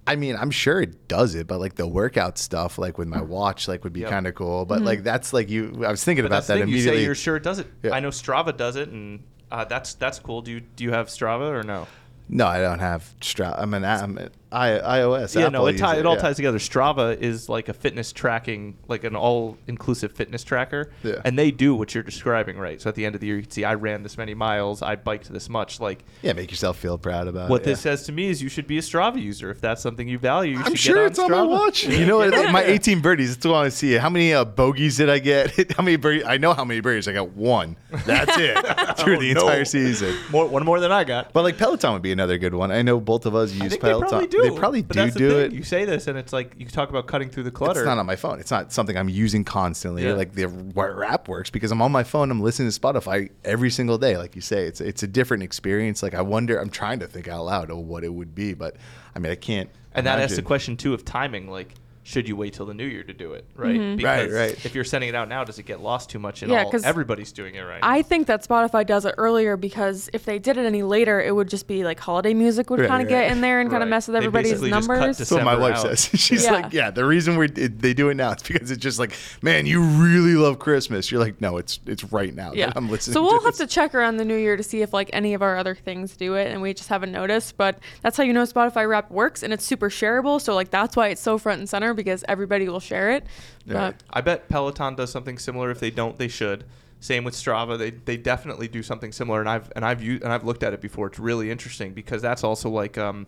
I 0.07 0.15
mean, 0.17 0.35
I'm 0.35 0.51
sure 0.51 0.81
it 0.81 1.07
does 1.07 1.35
it, 1.35 1.47
but 1.47 1.59
like 1.59 1.75
the 1.75 1.87
workout 1.87 2.37
stuff, 2.37 2.77
like 2.77 2.97
with 2.97 3.07
my 3.07 3.21
watch, 3.21 3.67
like 3.67 3.83
would 3.85 3.93
be 3.93 4.01
Yep. 4.01 4.09
kind 4.09 4.27
of 4.27 4.35
cool. 4.35 4.61
Mm-hmm. 4.65 4.69
But 4.69 4.81
like 4.81 5.03
that's 5.03 5.31
like 5.31 5.49
you. 5.49 5.83
I 5.85 5.91
was 5.91 6.03
thinking 6.03 6.23
But 6.23 6.31
about 6.31 6.47
that 6.47 6.53
thing. 6.59 6.67
You 6.67 6.73
immediately. 6.75 6.99
say 7.01 7.05
you're 7.05 7.15
sure 7.15 7.35
it 7.37 7.43
does 7.43 7.59
it. 7.59 7.67
Yeah. 7.83 7.91
I 7.93 7.99
know 8.01 8.09
Strava 8.09 8.55
does 8.57 8.75
it, 8.75 8.89
and 8.89 9.23
uh, 9.51 9.63
that's 9.65 9.93
that's 9.93 10.19
cool. 10.19 10.41
Do 10.41 10.51
you 10.51 10.59
do 10.59 10.83
you 10.83 10.91
have 10.91 11.07
Strava 11.07 11.49
or 11.51 11.63
no? 11.63 11.87
No, 12.27 12.47
I 12.47 12.59
don't 12.59 12.79
have 12.79 13.13
Strava. 13.21 13.61
I'm 13.61 13.73
an 13.73 13.85
I'm, 13.85 14.17
a- 14.17 14.29
I, 14.51 14.69
iOS. 14.99 15.33
yeah, 15.35 15.41
Apple 15.47 15.51
no, 15.61 15.65
it, 15.67 15.77
tie, 15.77 15.95
it 15.97 16.05
all 16.05 16.15
yeah. 16.15 16.21
ties 16.21 16.35
together. 16.35 16.57
Strava 16.57 17.17
is 17.17 17.47
like 17.49 17.69
a 17.69 17.73
fitness 17.73 18.11
tracking, 18.11 18.77
like 18.87 19.03
an 19.03 19.15
all-inclusive 19.15 20.11
fitness 20.11 20.43
tracker, 20.43 20.91
Yeah. 21.03 21.21
and 21.25 21.37
they 21.37 21.51
do 21.51 21.75
what 21.75 21.93
you're 21.93 22.03
describing, 22.03 22.57
right? 22.57 22.81
So 22.81 22.89
at 22.89 22.95
the 22.95 23.05
end 23.05 23.15
of 23.15 23.21
the 23.21 23.27
year, 23.27 23.37
you 23.37 23.43
can 23.43 23.51
see 23.51 23.63
I 23.63 23.75
ran 23.75 24.03
this 24.03 24.17
many 24.17 24.33
miles, 24.33 24.81
I 24.81 24.95
biked 24.95 25.31
this 25.31 25.49
much. 25.49 25.79
Like 25.79 26.03
Yeah, 26.21 26.33
make 26.33 26.51
yourself 26.51 26.77
feel 26.77 26.97
proud 26.97 27.27
about 27.27 27.45
it. 27.45 27.49
what 27.49 27.61
it. 27.61 27.65
this 27.65 27.79
yeah. 27.79 27.91
says 27.95 28.03
to 28.07 28.11
me 28.11 28.29
is, 28.29 28.41
you 28.41 28.49
should 28.49 28.67
be 28.67 28.77
a 28.77 28.81
Strava 28.81 29.21
user 29.21 29.49
if 29.51 29.61
that's 29.61 29.81
something 29.81 30.07
you 30.07 30.17
value. 30.19 30.57
You 30.57 30.63
I'm 30.65 30.75
sure 30.75 30.95
get 31.03 31.11
it's 31.11 31.19
on 31.19 31.31
my 31.31 31.43
watch. 31.43 31.85
You 32.01 32.05
know 32.05 32.17
what? 32.17 32.31
My 32.51 32.63
18 32.63 33.01
birdies. 33.01 33.35
That's 33.35 33.45
what 33.45 33.51
I 33.53 33.59
want 33.61 33.71
to 33.71 33.77
see. 33.77 33.93
How 33.93 34.09
many 34.09 34.33
uh, 34.33 34.43
bogeys 34.43 34.97
did 34.97 35.09
I 35.09 35.19
get? 35.19 35.71
how 35.77 35.83
many 35.83 35.95
birdies? 35.97 36.23
I 36.25 36.37
know 36.37 36.53
how 36.53 36.65
many 36.65 36.79
birdies. 36.79 37.07
I 37.07 37.13
got 37.13 37.29
one. 37.31 37.77
That's 38.05 38.35
it 38.37 38.57
through 38.97 39.17
Oh, 39.17 39.19
the 39.19 39.33
no. 39.33 39.41
entire 39.41 39.65
season. 39.65 40.15
More, 40.31 40.47
one 40.47 40.65
more 40.65 40.79
than 40.79 40.91
I 40.91 41.03
got. 41.03 41.31
But 41.33 41.43
like 41.43 41.57
Peloton 41.57 41.93
would 41.93 42.01
be 42.01 42.11
another 42.11 42.37
good 42.37 42.53
one. 42.55 42.71
I 42.71 42.81
know 42.81 42.99
both 42.99 43.25
of 43.25 43.35
us 43.35 43.51
use 43.53 43.77
Peloton. 43.77 44.01
they 44.01 44.09
probably 44.09 44.27
do. 44.27 44.40
They 44.41 44.51
probably 44.51 44.81
do 44.81 45.11
do 45.11 45.29
thing. 45.29 45.39
it. 45.39 45.51
You 45.51 45.63
say 45.63 45.85
this, 45.85 46.07
and 46.07 46.17
it's 46.17 46.33
like 46.33 46.53
you 46.57 46.65
talk 46.65 46.89
about 46.89 47.07
cutting 47.07 47.29
through 47.29 47.43
the 47.43 47.51
clutter. 47.51 47.81
It's 47.81 47.85
not 47.85 47.97
on 47.97 48.05
my 48.05 48.15
phone. 48.15 48.39
It's 48.39 48.51
not 48.51 48.71
something 48.71 48.97
I'm 48.97 49.09
using 49.09 49.43
constantly. 49.43 50.05
Yeah. 50.05 50.13
Like 50.13 50.33
the 50.33 50.45
where 50.45 51.03
app 51.03 51.27
works 51.27 51.49
because 51.49 51.71
I'm 51.71 51.81
on 51.81 51.91
my 51.91 52.03
phone. 52.03 52.31
I'm 52.31 52.41
listening 52.41 52.71
to 52.71 52.79
Spotify 52.79 53.29
every 53.43 53.69
single 53.69 53.97
day. 53.97 54.17
Like 54.17 54.35
you 54.35 54.41
say, 54.41 54.65
it's 54.65 54.81
it's 54.81 55.03
a 55.03 55.07
different 55.07 55.43
experience. 55.43 56.03
Like 56.03 56.13
I 56.13 56.21
wonder. 56.21 56.57
I'm 56.57 56.69
trying 56.69 56.99
to 56.99 57.07
think 57.07 57.27
out 57.27 57.45
loud 57.45 57.69
of 57.69 57.77
what 57.77 58.03
it 58.03 58.13
would 58.13 58.35
be, 58.35 58.53
but 58.53 58.75
I 59.15 59.19
mean 59.19 59.31
I 59.31 59.35
can't. 59.35 59.69
And 59.93 60.05
that 60.07 60.19
asks 60.19 60.35
the 60.35 60.41
question 60.41 60.77
too 60.77 60.93
of 60.93 61.03
timing. 61.03 61.49
Like, 61.49 61.73
should 62.11 62.27
you 62.27 62.35
wait 62.35 62.53
till 62.53 62.65
the 62.65 62.73
new 62.73 62.85
year 62.85 63.03
to 63.03 63.13
do 63.13 63.31
it? 63.33 63.45
Right. 63.55 63.75
Mhm. 63.79 63.95
Because 63.97 64.31
Right, 64.31 64.37
right. 64.49 64.65
If 64.65 64.75
you're 64.75 64.83
sending 64.83 65.09
it 65.09 65.15
out 65.15 65.29
now, 65.29 65.43
does 65.45 65.57
it 65.59 65.63
get 65.65 65.79
lost 65.81 66.09
too 66.09 66.19
much 66.19 66.43
in 66.43 66.49
Yeah, 66.49 66.63
all? 66.65 66.71
'cause 66.71 66.83
Everybody's 66.83 67.31
doing 67.31 67.55
it 67.55 67.61
right. 67.61 67.79
I 67.81 68.01
think 68.01 68.27
that 68.27 68.45
Spotify 68.45 68.85
does 68.85 69.05
it 69.05 69.15
earlier 69.17 69.55
because 69.55 70.09
if 70.11 70.25
they 70.25 70.37
did 70.37 70.57
it 70.57 70.65
any 70.65 70.83
later, 70.83 71.21
it 71.21 71.33
would 71.33 71.47
just 71.47 71.67
be 71.67 71.83
like 71.85 71.99
holiday 71.99 72.33
music 72.33 72.69
would 72.69 72.81
Right, 72.81 72.89
kind 72.89 73.01
of 73.01 73.11
right. 73.11 73.27
get 73.27 73.31
in 73.31 73.39
there 73.41 73.61
and 73.61 73.69
kind 73.71 73.81
of 73.81 73.87
mess 73.89 74.07
with 74.07 74.13
They 74.13 74.17
everybody's 74.17 74.51
just 74.59 74.63
cut 74.63 74.69
numbers. 74.69 75.17
That's 75.19 75.31
what 75.31 75.43
my 75.45 75.55
wife 75.55 75.75
out. 75.85 75.97
says. 75.97 76.19
She's 76.21 76.43
Yeah. 76.43 76.51
like, 76.51 76.73
yeah, 76.73 76.91
the 76.91 77.05
reason 77.05 77.37
we 77.37 77.47
they 77.47 77.93
do 77.93 78.09
it 78.09 78.15
now 78.15 78.31
is 78.33 78.43
because 78.43 78.69
it's 78.71 78.81
just 78.81 78.99
like, 78.99 79.13
man, 79.41 79.65
you 79.65 79.81
really 79.81 80.33
love 80.35 80.59
Christmas. 80.59 81.11
You're 81.11 81.21
like, 81.21 81.39
no, 81.39 81.57
it's 81.57 81.79
it's 81.85 82.03
right 82.11 82.35
now. 82.35 82.51
yeah. 82.53 82.71
I'm 82.75 82.89
listening. 82.89 83.13
so 83.13 83.21
we'll 83.21 83.39
to 83.39 83.45
have 83.45 83.57
this. 83.57 83.67
to 83.67 83.67
check 83.67 83.95
around 83.95 84.17
the 84.17 84.25
new 84.25 84.35
year 84.35 84.57
to 84.57 84.63
see 84.63 84.81
if 84.81 84.91
like 84.93 85.09
any 85.13 85.33
of 85.33 85.41
our 85.41 85.57
other 85.57 85.75
things 85.75 86.17
do 86.17 86.35
it 86.35 86.47
and 86.51 86.61
we 86.61 86.73
just 86.73 86.89
haven't 86.89 87.11
noticed. 87.13 87.55
But 87.57 87.79
that's 88.01 88.17
how 88.17 88.23
you 88.23 88.33
know 88.33 88.43
Spotify 88.43 88.87
Wrap 88.89 89.09
works 89.11 89.43
and 89.43 89.53
it's 89.53 89.63
super 89.63 89.89
shareable. 89.89 90.41
So 90.41 90.55
like 90.55 90.71
that's 90.71 90.95
why 90.97 91.07
it's 91.09 91.21
so 91.21 91.37
front 91.37 91.59
and 91.59 91.69
center 91.69 91.93
because 92.03 92.23
everybody 92.27 92.67
will 92.67 92.79
share 92.79 93.11
it. 93.11 93.25
Yeah. 93.65 93.73
But 93.73 94.03
I 94.09 94.21
bet 94.21 94.49
Peloton 94.49 94.95
does 94.95 95.11
something 95.11 95.37
similar. 95.37 95.71
If 95.71 95.79
they 95.79 95.91
don't, 95.91 96.17
they 96.17 96.27
should. 96.27 96.65
Same 96.99 97.23
with 97.23 97.33
Strava. 97.33 97.77
They, 97.77 97.91
they 97.91 98.17
definitely 98.17 98.67
do 98.67 98.83
something 98.83 99.11
similar, 99.11 99.39
and 99.39 99.49
I've 99.49 99.71
and 99.75 99.83
I've 99.83 100.03
used 100.03 100.23
and 100.23 100.31
I've 100.31 100.43
looked 100.43 100.63
at 100.63 100.73
it 100.73 100.81
before. 100.81 101.07
It's 101.07 101.19
really 101.19 101.49
interesting 101.49 101.93
because 101.93 102.21
that's 102.21 102.43
also 102.43 102.69
like 102.69 102.97
um, 102.97 103.25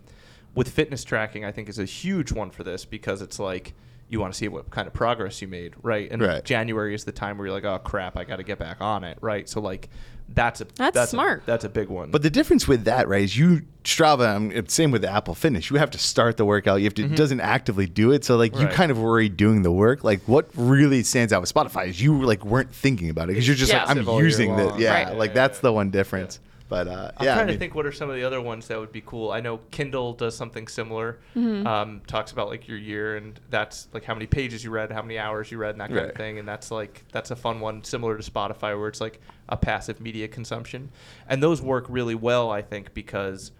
with 0.54 0.70
fitness 0.70 1.04
tracking. 1.04 1.44
I 1.44 1.52
think 1.52 1.70
is 1.70 1.80
a 1.80 1.86
huge 1.86 2.32
one 2.32 2.52
for 2.52 2.64
this 2.64 2.86
because 2.86 3.22
it's 3.22 3.40
like 3.40 3.74
you 4.14 4.20
want 4.22 4.32
to 4.32 4.38
see 4.38 4.48
what 4.48 4.70
kind 4.70 4.88
of 4.88 4.94
progress 4.94 5.42
you 5.42 5.48
made, 5.50 5.74
right? 5.82 6.10
And 6.12 6.22
Right. 6.22 6.46
January 6.46 6.94
is 6.96 7.04
the 7.04 7.12
time 7.12 7.38
where 7.38 7.48
you're 7.48 7.56
like, 7.56 7.66
oh 7.66 7.80
crap, 7.80 8.16
I 8.16 8.24
got 8.24 8.38
to 8.38 8.44
get 8.44 8.60
back 8.60 8.78
on 8.80 9.04
it, 9.04 9.18
right? 9.20 9.50
So 9.50 9.60
like 9.60 9.90
that's 10.30 10.62
a 10.62 10.68
That's 10.78 10.96
a- 10.98 11.08
smart. 11.08 11.44
that's 11.46 11.66
a 11.66 11.70
big 11.70 11.90
one. 11.90 12.10
But 12.10 12.22
the 12.22 12.30
difference 12.30 12.66
with 12.68 12.86
that, 12.86 13.10
right, 13.10 13.24
is 13.24 13.38
you 13.38 13.64
Strava. 13.84 14.36
um, 14.36 14.52
it's 14.52 14.74
same 14.74 14.90
with 14.92 15.02
the 15.02 15.10
Apple 15.12 15.36
Fitness. 15.36 15.70
You 15.70 15.76
have 15.78 15.92
to 15.92 15.98
start 15.98 16.38
the 16.38 16.46
workout. 16.46 16.80
You 16.80 16.86
have 16.86 16.94
to. 16.96 17.04
It 17.04 17.16
doesn't 17.18 17.42
actively 17.42 17.86
do 17.88 18.12
it. 18.14 18.24
So 18.24 18.38
like 18.38 18.54
you 18.56 18.62
Mm-hmm. 18.68 18.74
Kind 18.76 18.92
of 18.92 19.00
worry 19.00 19.28
doing 19.28 19.64
the 19.64 19.72
work. 19.72 20.04
Like 20.04 20.22
what 20.28 20.50
really 20.56 21.04
stands 21.04 21.34
out 21.34 21.42
with 21.42 21.54
Spotify 21.54 21.88
is 21.88 22.02
you 22.02 22.22
like 22.24 22.46
weren't 22.46 22.74
thinking 22.74 23.10
about 23.10 23.26
it 23.26 23.34
because 23.34 23.46
you're 23.48 23.58
just 23.58 23.72
Yeah. 23.74 23.80
like 23.80 23.90
I'm 23.90 23.98
Passive 23.98 24.10
all 24.10 24.16
year 24.20 24.26
using 24.26 24.56
the 24.56 24.66
long. 24.68 24.80
yeah. 24.80 25.04
Right. 25.10 25.18
Like 25.18 25.32
Yeah, 25.32 25.34
that's 25.34 25.58
yeah, 25.58 25.62
the 25.64 25.74
one 25.74 25.90
difference. 25.90 26.40
But 26.74 26.88
uh, 26.88 27.12
I'm 27.18 27.26
yeah, 27.26 27.34
I 27.34 27.36
trying 27.36 27.48
mean- 27.48 27.54
to 27.56 27.60
think 27.60 27.76
what 27.76 27.86
are 27.86 27.92
some 27.92 28.10
of 28.10 28.16
the 28.16 28.24
other 28.24 28.42
ones 28.42 28.68
that 28.70 28.80
would 28.80 28.92
be 28.92 29.02
cool. 29.06 29.32
I 29.32 29.42
know 29.42 29.60
Kindle 29.70 30.14
does 30.14 30.36
something 30.36 30.68
similar. 30.68 31.20
Mm-hmm. 31.36 31.68
Um, 31.68 32.02
talks 32.08 32.32
about 32.32 32.48
like 32.50 32.68
your 32.68 32.80
year 32.80 33.16
and 33.18 33.40
that's 33.52 33.90
like 33.94 34.04
how 34.04 34.16
many 34.16 34.26
pages 34.26 34.64
you 34.64 34.72
read, 34.72 34.92
how 34.92 35.04
many 35.04 35.20
hours 35.20 35.52
you 35.52 35.60
read, 35.60 35.72
and 35.76 35.82
that 35.82 35.90
kind 35.90 36.00
Right. 36.02 36.10
of 36.10 36.16
thing. 36.16 36.40
And 36.40 36.48
that's 36.48 36.72
like 36.72 37.04
that's 37.12 37.30
a 37.30 37.36
fun 37.36 37.60
one, 37.60 37.84
similar 37.84 38.18
to 38.18 38.32
Spotify, 38.32 38.76
where 38.78 38.88
it's 38.88 39.02
like 39.02 39.22
a 39.50 39.56
passive 39.56 40.02
media 40.02 40.28
consumption. 40.28 40.90
And 41.28 41.44
those 41.44 41.62
work 41.62 41.86
really 41.90 42.16
well, 42.16 42.50
I 42.50 42.64
think, 42.64 42.96
because 42.96 43.52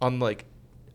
unlike 0.00 0.46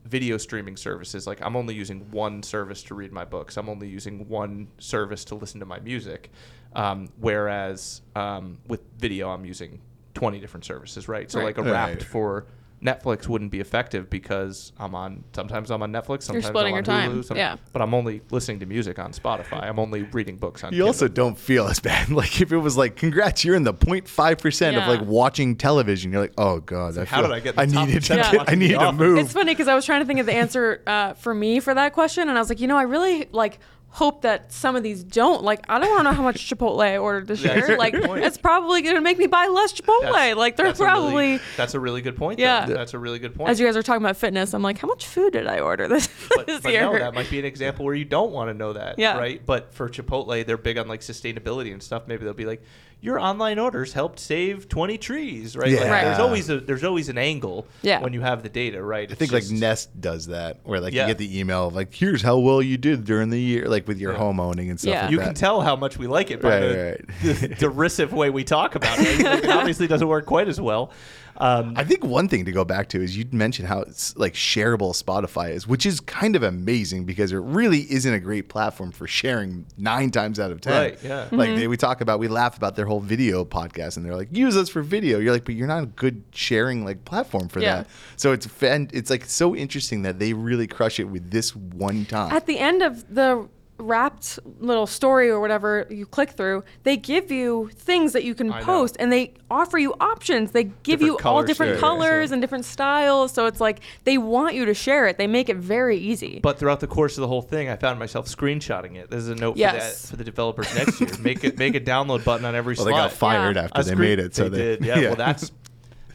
video 0.06 0.38
streaming 0.38 0.76
services, 0.78 1.28
like 1.28 1.42
I'm 1.46 1.56
only 1.56 1.76
using 1.76 2.10
one 2.10 2.42
service 2.42 2.82
to 2.84 2.96
read 2.96 3.12
my 3.12 3.24
books. 3.24 3.56
I'm 3.56 3.70
only 3.70 3.88
using 3.88 4.28
one 4.28 4.68
service 4.80 5.24
to 5.26 5.36
listen 5.36 5.60
to 5.60 5.68
my 5.68 5.80
music. 5.80 6.32
Um, 6.74 7.10
whereas 7.20 8.02
um, 8.16 8.58
with 8.68 8.82
video, 8.98 9.30
I'm 9.30 9.46
using 9.46 9.80
20 10.14 10.40
different 10.40 10.66
services, 10.66 11.08
right? 11.08 11.30
So 11.32 11.40
Right. 11.40 11.46
like 11.46 11.58
a 11.58 11.64
Right. 11.64 11.72
Wrapped 11.72 12.04
for 12.04 12.46
Netflix 12.84 13.28
wouldn't 13.28 13.52
be 13.52 13.60
effective 13.60 14.10
because 14.10 14.72
I'm 14.80 14.96
on 14.96 15.24
sometimes 15.36 15.70
I'm 15.70 15.84
on 15.84 15.92
Netflix, 15.94 16.24
sometimes 16.24 16.48
splitting 16.48 16.74
I'm 16.74 16.80
on 16.80 16.84
your 16.84 16.84
time. 16.84 17.12
Hulu, 17.22 17.26
some- 17.26 17.38
Yeah. 17.38 17.58
but 17.74 17.80
I'm 17.84 17.94
only 17.94 18.22
listening 18.32 18.60
to 18.62 18.66
music 18.66 18.98
on 18.98 19.12
Spotify. 19.12 19.62
I'm 19.70 19.78
only 19.78 20.02
reading 20.02 20.38
books 20.38 20.64
on. 20.64 20.74
You 20.74 20.88
also 20.88 21.08
don't 21.08 21.38
feel 21.38 21.68
as 21.68 21.80
bad. 21.80 22.10
Like 22.22 22.42
if 22.42 22.52
it 22.52 22.58
was 22.58 22.78
like, 22.78 22.96
congrats, 22.96 23.46
you're 23.46 23.54
in 23.56 23.66
the 23.66 23.74
0.5 23.76 24.40
percent 24.40 24.78
of 24.78 24.88
like 24.88 25.02
watching 25.08 25.56
television. 25.58 26.12
You're 26.12 26.22
like, 26.22 26.34
oh 26.40 26.60
god, 26.60 26.98
I 26.98 27.06
how 27.06 27.18
feel- 27.20 27.28
did 27.28 27.36
I 27.36 27.40
get 27.40 27.56
the 27.56 27.62
I 27.62 27.66
needed 27.86 28.04
to. 28.06 28.16
Yeah. 28.16 28.32
Get, 28.32 28.34
I 28.42 28.44
watching 28.44 28.60
need 28.60 28.72
to 28.80 28.92
move. 28.94 29.18
It's 29.20 29.32
funny 29.34 29.52
because 29.54 29.68
I 29.68 29.76
was 29.76 29.86
trying 29.86 30.02
to 30.02 30.08
think 30.08 30.20
of 30.20 30.26
the 30.26 30.34
answer 30.34 30.82
uh, 30.88 31.14
for 31.14 31.36
me 31.36 31.60
for 31.60 31.76
that 31.76 31.94
question, 31.94 32.30
and 32.30 32.38
I 32.38 32.42
was 32.42 32.50
like, 32.50 32.60
you 32.60 32.68
know, 32.68 32.78
I 32.78 32.84
really 32.84 33.28
like 33.32 33.60
hope 33.94 34.22
that 34.22 34.52
some 34.54 34.76
of 34.76 34.84
these 34.84 35.04
don't. 35.04 35.44
Like, 35.44 35.66
I 35.70 35.78
don't 35.78 35.90
want 35.90 36.00
to 36.00 36.04
know 36.06 36.14
how 36.14 36.24
much 36.24 36.50
Chipotle 36.50 36.82
I 36.82 36.98
ordered 36.98 37.28
this 37.28 37.44
That's 37.44 37.68
year. 37.68 37.78
Like, 37.78 37.94
point. 38.02 38.24
it's 38.24 38.38
probably 38.38 38.82
going 38.82 38.96
to 38.96 39.02
make 39.02 39.18
me 39.18 39.28
buy 39.28 39.48
less 39.48 39.74
Chipotle. 39.74 40.02
That's- 40.04 40.36
like, 40.38 40.56
they're 40.56 40.68
that's 40.68 40.80
a 40.80 40.86
really- 40.86 41.02
probably. 41.02 41.40
that's 41.58 41.74
a 41.74 41.80
really 41.80 42.02
good 42.02 42.16
point. 42.16 42.38
though. 42.38 42.44
Yeah. 42.44 42.66
that's 42.66 42.94
a 42.94 43.00
really 43.00 43.20
good 43.20 43.36
point. 43.36 43.50
As 43.50 43.60
you 43.60 43.66
guys 43.66 43.76
are 43.76 43.84
talking 43.84 44.02
about 44.04 44.18
fitness, 44.18 44.54
I'm 44.54 44.64
like, 44.64 44.78
how 44.78 44.88
much 44.88 45.06
food 45.06 45.34
did 45.34 45.46
I 45.46 45.60
order 45.60 45.88
this, 45.88 46.08
but, 46.36 46.48
this 46.48 46.62
but 46.62 46.72
year? 46.72 46.82
no, 46.84 46.98
that 46.98 47.14
might 47.14 47.30
be 47.30 47.38
an 47.40 47.46
example 47.46 47.84
where 47.86 47.96
you 47.96 48.06
don't 48.06 48.32
want 48.32 48.50
to 48.50 48.54
know 48.54 48.74
that, 48.74 48.98
Yeah. 48.98 49.18
right? 49.18 49.46
But 49.46 49.74
for 49.74 49.90
Chipotle, 49.90 50.46
they're 50.46 50.58
big 50.58 50.78
on 50.78 50.88
like 50.88 51.02
sustainability 51.02 51.74
and 51.74 51.84
stuff. 51.84 52.04
Maybe 52.08 52.24
they'll 52.24 52.34
be 52.34 52.46
like, 52.46 52.64
your 53.04 53.20
online 53.20 53.58
orders 53.58 53.94
helped 53.94 54.20
save 54.20 54.70
20 54.70 54.98
trees, 55.00 55.58
right? 55.58 55.70
Like, 55.72 55.80
Yeah. 55.80 55.90
Right. 55.90 56.04
There's 56.06 56.20
always 56.20 56.50
a 56.50 56.60
there's 56.60 56.84
always 56.84 57.10
an 57.10 57.18
angle 57.18 57.68
Yeah. 57.82 58.00
when 58.02 58.14
you 58.14 58.22
have 58.22 58.44
the 58.44 58.50
data, 58.50 58.82
right? 58.84 59.12
I 59.12 59.16
think 59.16 59.32
just- 59.32 59.52
like 59.52 59.60
Nest 59.60 60.00
does 60.00 60.28
that, 60.28 60.60
where 60.64 60.80
like 60.80 60.94
Yeah. 60.94 61.02
you 61.04 61.08
get 61.08 61.18
the 61.18 61.40
email 61.40 61.68
of 61.68 61.74
like, 61.76 61.94
here's 61.94 62.22
how 62.22 62.38
well 62.38 62.62
you 62.62 62.78
did 62.78 63.04
during 63.04 63.30
the 63.32 63.40
year, 63.42 63.68
like 63.68 63.88
with 63.88 63.98
your 64.00 64.12
Yeah. 64.14 64.20
home 64.20 64.40
owning 64.40 64.70
and 64.70 64.80
stuff. 64.80 64.94
Yeah. 64.94 65.02
like 65.04 65.12
you 65.12 65.18
that. 65.18 65.26
can 65.26 65.34
tell 65.34 65.62
how 65.62 65.76
much 65.76 65.98
we 65.98 66.06
like 66.08 66.30
it 66.32 66.42
by 66.42 66.50
Right, 66.50 66.60
the, 66.62 67.30
right. 67.34 67.40
the 67.40 67.48
derisive 67.60 68.14
way 68.14 68.30
we 68.30 68.44
talk 68.44 68.76
about 68.76 69.00
it. 69.00 69.20
Like, 69.24 69.44
it 69.46 69.50
obviously 69.50 69.88
doesn't 69.88 70.08
work 70.08 70.26
quite 70.28 70.48
as 70.48 70.62
well. 70.62 70.92
Um, 71.38 71.74
I 71.76 71.84
think 71.84 72.04
one 72.04 72.28
thing 72.28 72.46
to 72.46 72.52
go 72.52 72.64
back 72.64 72.90
to 72.90 73.02
is 73.02 73.18
you 73.18 73.26
mentioned 73.32 73.68
how 73.68 73.82
it's 73.82 74.16
like 74.18 74.34
shareable 74.34 74.92
Spotify 75.02 75.52
is, 75.52 75.68
which 75.68 75.86
is 75.86 76.00
kind 76.00 76.36
of 76.36 76.44
amazing 76.44 77.06
because 77.06 77.32
it 77.32 77.38
really 77.38 77.92
isn't 77.92 78.14
a 78.14 78.20
great 78.20 78.50
platform 78.50 78.92
for 78.92 79.08
sharing 79.08 79.66
nine 79.78 80.12
times 80.12 80.40
out 80.40 80.52
of 80.52 80.62
ten. 80.62 80.74
Right, 80.74 81.00
yeah. 81.04 81.28
Like 81.32 81.56
they, 81.56 81.68
we 81.68 81.78
talk 81.78 82.02
about, 82.02 82.20
we 82.20 82.28
laugh 82.28 82.58
about 82.58 82.76
their 82.76 82.86
whole 82.86 83.00
video 83.00 83.44
podcast, 83.46 83.98
and 83.98 84.06
they're 84.06 84.16
like, 84.16 84.30
use 84.32 84.56
us 84.58 84.70
for 84.70 84.82
video. 84.82 85.20
You're 85.20 85.34
like, 85.34 85.46
but 85.46 85.56
you're 85.56 85.68
not 85.68 85.84
a 85.84 85.88
good 85.88 86.24
sharing 86.32 86.86
like 86.86 87.06
platform 87.06 87.48
for 87.50 87.60
Yeah. 87.60 87.78
that. 87.78 87.88
So 88.18 88.32
it's 88.34 88.46
fan, 88.46 88.90
it's 88.94 89.10
like 89.10 89.26
so 89.26 89.56
interesting 89.56 90.02
that 90.04 90.20
they 90.20 90.34
really 90.34 90.68
crush 90.68 91.00
it 91.00 91.06
with 91.06 91.32
this 91.32 91.56
one 91.56 92.06
time. 92.06 92.32
At 92.34 92.46
the 92.46 92.60
end 92.60 92.82
of 92.84 93.14
the 93.14 93.48
wrapped 93.82 94.40
little 94.60 94.88
story 94.88 95.30
or 95.30 95.40
whatever 95.40 95.86
you 95.90 96.06
click 96.06 96.32
through, 96.32 96.64
they 96.84 96.96
give 96.98 97.32
you 97.32 97.70
things 97.76 98.14
that 98.14 98.24
you 98.24 98.34
can 98.36 98.52
I 98.52 98.60
know. 98.60 98.66
post 98.66 98.96
and 99.00 99.12
they 99.12 99.34
offer 99.50 99.78
you 99.78 99.94
options. 100.00 100.52
They 100.52 100.66
give 100.66 101.00
Different 101.00 101.20
you 101.22 101.30
all 101.30 101.44
different 101.44 101.72
shades, 101.74 101.82
colors 101.82 102.30
yeah. 102.30 102.34
and 102.36 102.42
different 102.42 102.66
styles. 102.66 103.32
So 103.34 103.46
it's 103.48 103.60
like 103.60 103.80
they 104.06 104.18
want 104.18 104.56
you 104.56 104.66
to 104.66 104.74
share 104.74 105.08
it. 105.08 105.18
They 105.18 105.28
make 105.28 105.50
it 105.50 105.58
very 105.58 105.98
easy. 105.98 106.40
But 106.42 106.58
throughout 106.60 106.80
the 106.80 106.88
course 106.88 107.18
of 107.18 107.22
the 107.22 107.28
whole 107.28 107.42
thing, 107.42 107.68
I 107.70 107.76
found 107.76 108.00
myself 108.00 108.28
screenshotting 108.28 108.96
it. 108.96 109.10
There's 109.10 109.28
a 109.28 109.36
note 109.36 109.58
Yes. 109.58 109.74
for 109.74 109.80
that 109.80 110.10
for 110.12 110.16
the 110.18 110.24
developers 110.24 110.74
next 110.76 111.02
year. 111.02 111.10
Make 111.20 111.44
it 111.44 111.58
make 111.58 111.76
a 111.76 111.80
download 111.82 112.24
button 112.24 112.46
on 112.46 112.56
every 112.56 112.76
well, 112.76 112.86
slide. 112.86 112.94
they 112.94 112.98
got 112.98 113.12
fired 113.12 113.56
Yeah. 113.56 113.64
after 113.64 113.80
I 113.80 113.82
they 113.84 113.92
screen- 113.92 114.00
made 114.10 114.20
it. 114.20 114.36
So 114.36 114.50
they, 114.50 114.58
they, 114.58 114.78
did. 114.78 114.86
Yeah, 114.86 115.00
Well, 115.08 115.16
that's 115.16 115.52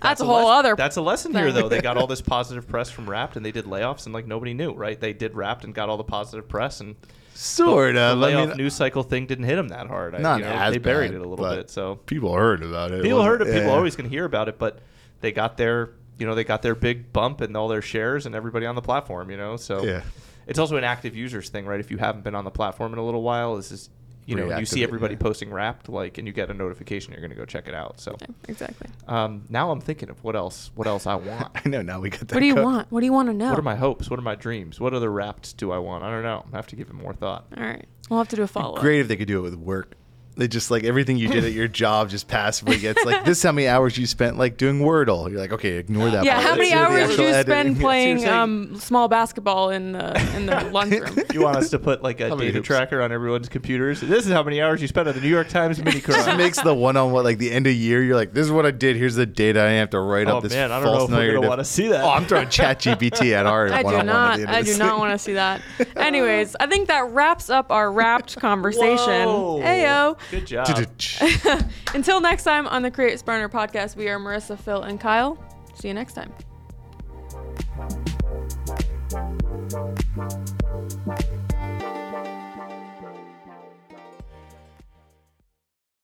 That's 0.02 0.20
a 0.20 0.24
a 0.24 0.26
whole 0.26 0.44
les- 0.46 0.58
other 0.58 0.74
That's 0.76 0.96
a 0.96 1.02
lesson 1.02 1.32
here, 1.34 1.52
though. 1.52 1.68
They 1.68 1.80
got 1.80 1.96
all 1.96 2.06
this 2.06 2.20
positive 2.20 2.68
press 2.68 2.90
from 2.90 3.08
Wrapped, 3.08 3.36
and 3.36 3.44
they 3.44 3.52
did 3.52 3.64
layoffs, 3.64 4.04
and 4.06 4.14
like 4.14 4.26
nobody 4.26 4.54
knew, 4.54 4.72
right? 4.72 4.98
They 5.00 5.12
did 5.12 5.34
Wrapped 5.34 5.64
and 5.64 5.74
got 5.74 5.88
all 5.88 5.96
the 5.96 6.04
positive 6.04 6.48
press, 6.48 6.80
and 6.80 6.96
sort 7.34 7.94
the 7.94 8.00
of. 8.00 8.18
I 8.18 8.20
layoff 8.20 8.48
mean, 8.50 8.56
news 8.58 8.74
cycle 8.74 9.02
thing 9.02 9.26
didn't 9.26 9.44
hit 9.44 9.56
them 9.56 9.68
that 9.68 9.86
hard. 9.88 10.14
I- 10.14 10.18
Not 10.18 10.38
you 10.40 10.44
know, 10.44 10.52
as 10.52 10.72
they 10.72 10.78
buried 10.78 11.12
bad, 11.12 11.20
it 11.20 11.24
a 11.26 11.28
little 11.28 11.48
bit. 11.48 11.70
So 11.70 11.96
people 12.06 12.32
heard 12.34 12.62
about 12.62 12.92
it. 12.92 13.02
people 13.02 13.22
heard 13.22 13.42
it. 13.42 13.46
People 13.46 13.62
yeah. 13.62 13.68
always 13.74 13.96
going 13.96 14.08
to 14.08 14.14
hear 14.14 14.24
about 14.24 14.48
it, 14.48 14.58
but 14.58 14.80
they 15.20 15.32
got 15.32 15.56
their, 15.56 15.90
you 16.18 16.26
know, 16.26 16.34
they 16.34 16.44
got 16.44 16.62
their 16.62 16.74
big 16.74 17.12
bump 17.12 17.40
and 17.40 17.56
all 17.56 17.68
their 17.68 17.82
shares 17.82 18.26
and 18.26 18.34
everybody 18.34 18.66
on 18.66 18.74
the 18.74 18.82
platform. 18.82 19.30
You 19.30 19.36
know, 19.36 19.56
so 19.56 19.82
Yeah. 19.84 20.02
it's 20.46 20.58
also 20.58 20.76
an 20.76 20.84
active 20.84 21.14
users 21.16 21.48
thing, 21.48 21.66
right? 21.66 21.80
If 21.80 21.90
you 21.90 21.98
haven't 21.98 22.24
been 22.24 22.34
on 22.34 22.44
the 22.44 22.50
platform 22.50 22.92
in 22.92 22.98
a 22.98 23.04
little 23.04 23.22
while, 23.22 23.56
this 23.56 23.70
is. 23.72 23.90
You 24.26 24.36
know, 24.36 24.58
you 24.58 24.66
see 24.66 24.82
everybody 24.82 25.14
yeah. 25.14 25.20
posting 25.20 25.50
Wrapped, 25.52 25.88
like, 25.88 26.18
and 26.18 26.26
you 26.26 26.32
get 26.32 26.50
a 26.50 26.54
notification. 26.54 27.12
You're 27.12 27.20
going 27.20 27.30
to 27.30 27.36
go 27.36 27.44
check 27.44 27.68
it 27.68 27.74
out. 27.74 28.00
So, 28.00 28.16
Yeah, 28.20 28.26
exactly. 28.48 28.88
um, 29.06 29.44
now 29.48 29.70
I'm 29.70 29.80
thinking 29.80 30.10
of 30.10 30.22
what 30.24 30.34
else. 30.34 30.70
What 30.74 30.86
else 30.86 31.06
I 31.06 31.14
want. 31.30 31.48
I 31.54 31.68
know. 31.68 31.80
Now 31.82 32.00
we 32.00 32.10
got 32.10 32.20
that. 32.20 32.32
What 32.34 32.40
do 32.40 32.46
you 32.46 32.56
co- 32.56 32.62
want? 32.64 32.90
What 32.90 33.00
do 33.00 33.06
you 33.06 33.12
want 33.12 33.28
to 33.28 33.34
know? 33.34 33.50
What 33.50 33.58
are 33.58 33.62
my 33.62 33.76
hopes? 33.76 34.10
What 34.10 34.18
are 34.18 34.22
my 34.22 34.34
dreams? 34.34 34.80
What 34.80 34.94
other 34.94 35.10
Wrapped 35.10 35.56
do 35.56 35.70
I 35.70 35.78
want? 35.78 36.02
I 36.04 36.10
don't 36.10 36.22
know. 36.24 36.44
I 36.52 36.56
have 36.56 36.66
to 36.68 36.76
give 36.76 36.88
it 36.88 36.94
more 36.94 37.12
thought. 37.14 37.46
All 37.56 37.62
right. 37.62 37.86
We'll 38.10 38.18
have 38.18 38.28
to 38.28 38.36
do 38.36 38.42
a 38.42 38.46
follow 38.48 38.74
up. 38.74 38.80
Great 38.80 39.00
if 39.00 39.08
they 39.08 39.16
could 39.16 39.28
do 39.28 39.38
it 39.38 39.42
with 39.42 39.54
work. 39.54 39.94
They 40.38 40.48
just 40.48 40.70
like 40.70 40.84
everything 40.84 41.16
you 41.16 41.28
did 41.28 41.44
at 41.44 41.52
your 41.52 41.66
job 41.66 42.10
just 42.10 42.28
passively 42.28 42.76
gets 42.78 43.02
like 43.06 43.24
this. 43.24 43.38
Is 43.38 43.42
how 43.42 43.52
many 43.52 43.68
hours 43.68 43.96
you 43.96 44.06
spent 44.06 44.36
like 44.36 44.58
doing 44.58 44.80
Wordle? 44.80 45.30
You're 45.30 45.40
like, 45.40 45.52
okay, 45.52 45.76
ignore 45.78 46.10
that. 46.10 46.24
Yeah, 46.26 46.34
part. 46.34 46.44
how 46.44 46.50
Let's 46.50 46.58
many 46.58 46.72
hours 46.74 47.08
did 47.08 47.18
you 47.20 47.24
editing. 47.28 47.44
spend 47.52 47.80
playing 47.80 48.18
saying- 48.18 48.30
um, 48.30 48.76
small 48.78 49.08
basketball 49.08 49.70
in 49.70 49.92
the 49.92 50.36
in 50.36 50.44
the 50.44 50.60
lunchroom? 50.72 51.24
You 51.32 51.40
want 51.40 51.56
us 51.56 51.70
to 51.70 51.78
put 51.78 52.02
like 52.02 52.20
a 52.20 52.28
data 52.36 52.52
hoops? 52.52 52.66
tracker 52.66 53.00
on 53.00 53.12
everyone's 53.12 53.48
computers? 53.48 54.02
This 54.02 54.26
is 54.26 54.32
how 54.32 54.42
many 54.42 54.60
hours 54.60 54.82
you 54.82 54.88
spent 54.88 55.08
on 55.08 55.14
the 55.14 55.22
New 55.22 55.28
York 55.28 55.48
Times 55.48 55.78
mini 55.78 56.00
Just 56.02 56.24
crime. 56.26 56.36
makes 56.36 56.60
the 56.60 56.74
one 56.74 56.98
on 56.98 57.12
what 57.12 57.24
like 57.24 57.38
the 57.38 57.50
end 57.50 57.66
of 57.66 57.72
year. 57.72 58.02
You're 58.02 58.16
like, 58.16 58.34
this 58.34 58.44
is 58.44 58.52
what 58.52 58.66
I 58.66 58.72
did. 58.72 58.96
Here's 58.96 59.14
the 59.14 59.24
data. 59.24 59.62
I 59.62 59.70
have 59.70 59.88
to 59.90 60.00
write 60.00 60.28
Oh 60.28 60.36
up 60.36 60.42
this 60.42 60.52
man, 60.52 60.70
I 60.70 60.80
don't 60.80 60.84
know 60.92 60.98
false 60.98 61.04
if 61.04 61.10
we're 61.12 61.16
gonna 61.16 61.28
narrative. 61.32 61.48
want 61.48 61.60
to 61.60 61.64
see 61.64 61.88
that. 61.88 62.04
Oh, 62.04 62.10
I'm 62.10 62.26
throwing 62.26 62.50
Chat 62.50 62.78
GPT 62.80 63.32
at 63.32 63.46
our 63.46 63.68
I 63.72 63.78
do 63.82 63.84
one-on-one 63.86 64.00
at 64.00 64.12
not. 64.12 64.36
the 64.36 64.42
end 64.42 64.50
I 64.50 64.60
do 64.62 64.76
not 64.76 64.98
want 64.98 65.12
to 65.12 65.18
see 65.18 65.32
that. 65.32 65.62
Anyways, 65.96 66.56
I 66.60 66.66
think 66.66 66.88
that 66.88 67.08
wraps 67.10 67.48
up 67.48 67.70
our 67.72 67.90
wrapped 67.90 68.36
conversation. 68.36 69.26
Whoa. 69.26 69.60
Ayo. 69.62 70.18
Good 70.30 70.46
job. 70.46 70.66
Until 71.94 72.20
next 72.20 72.44
time 72.44 72.66
on 72.66 72.82
the 72.82 72.90
Create 72.90 73.18
Smarter 73.18 73.48
podcast, 73.48 73.96
we 73.96 74.08
are 74.08 74.18
Marisa, 74.18 74.58
Phil, 74.58 74.82
and 74.82 75.00
Kyle. 75.00 75.38
See 75.74 75.88
you 75.88 75.94
next 75.94 76.14
time. 76.14 76.32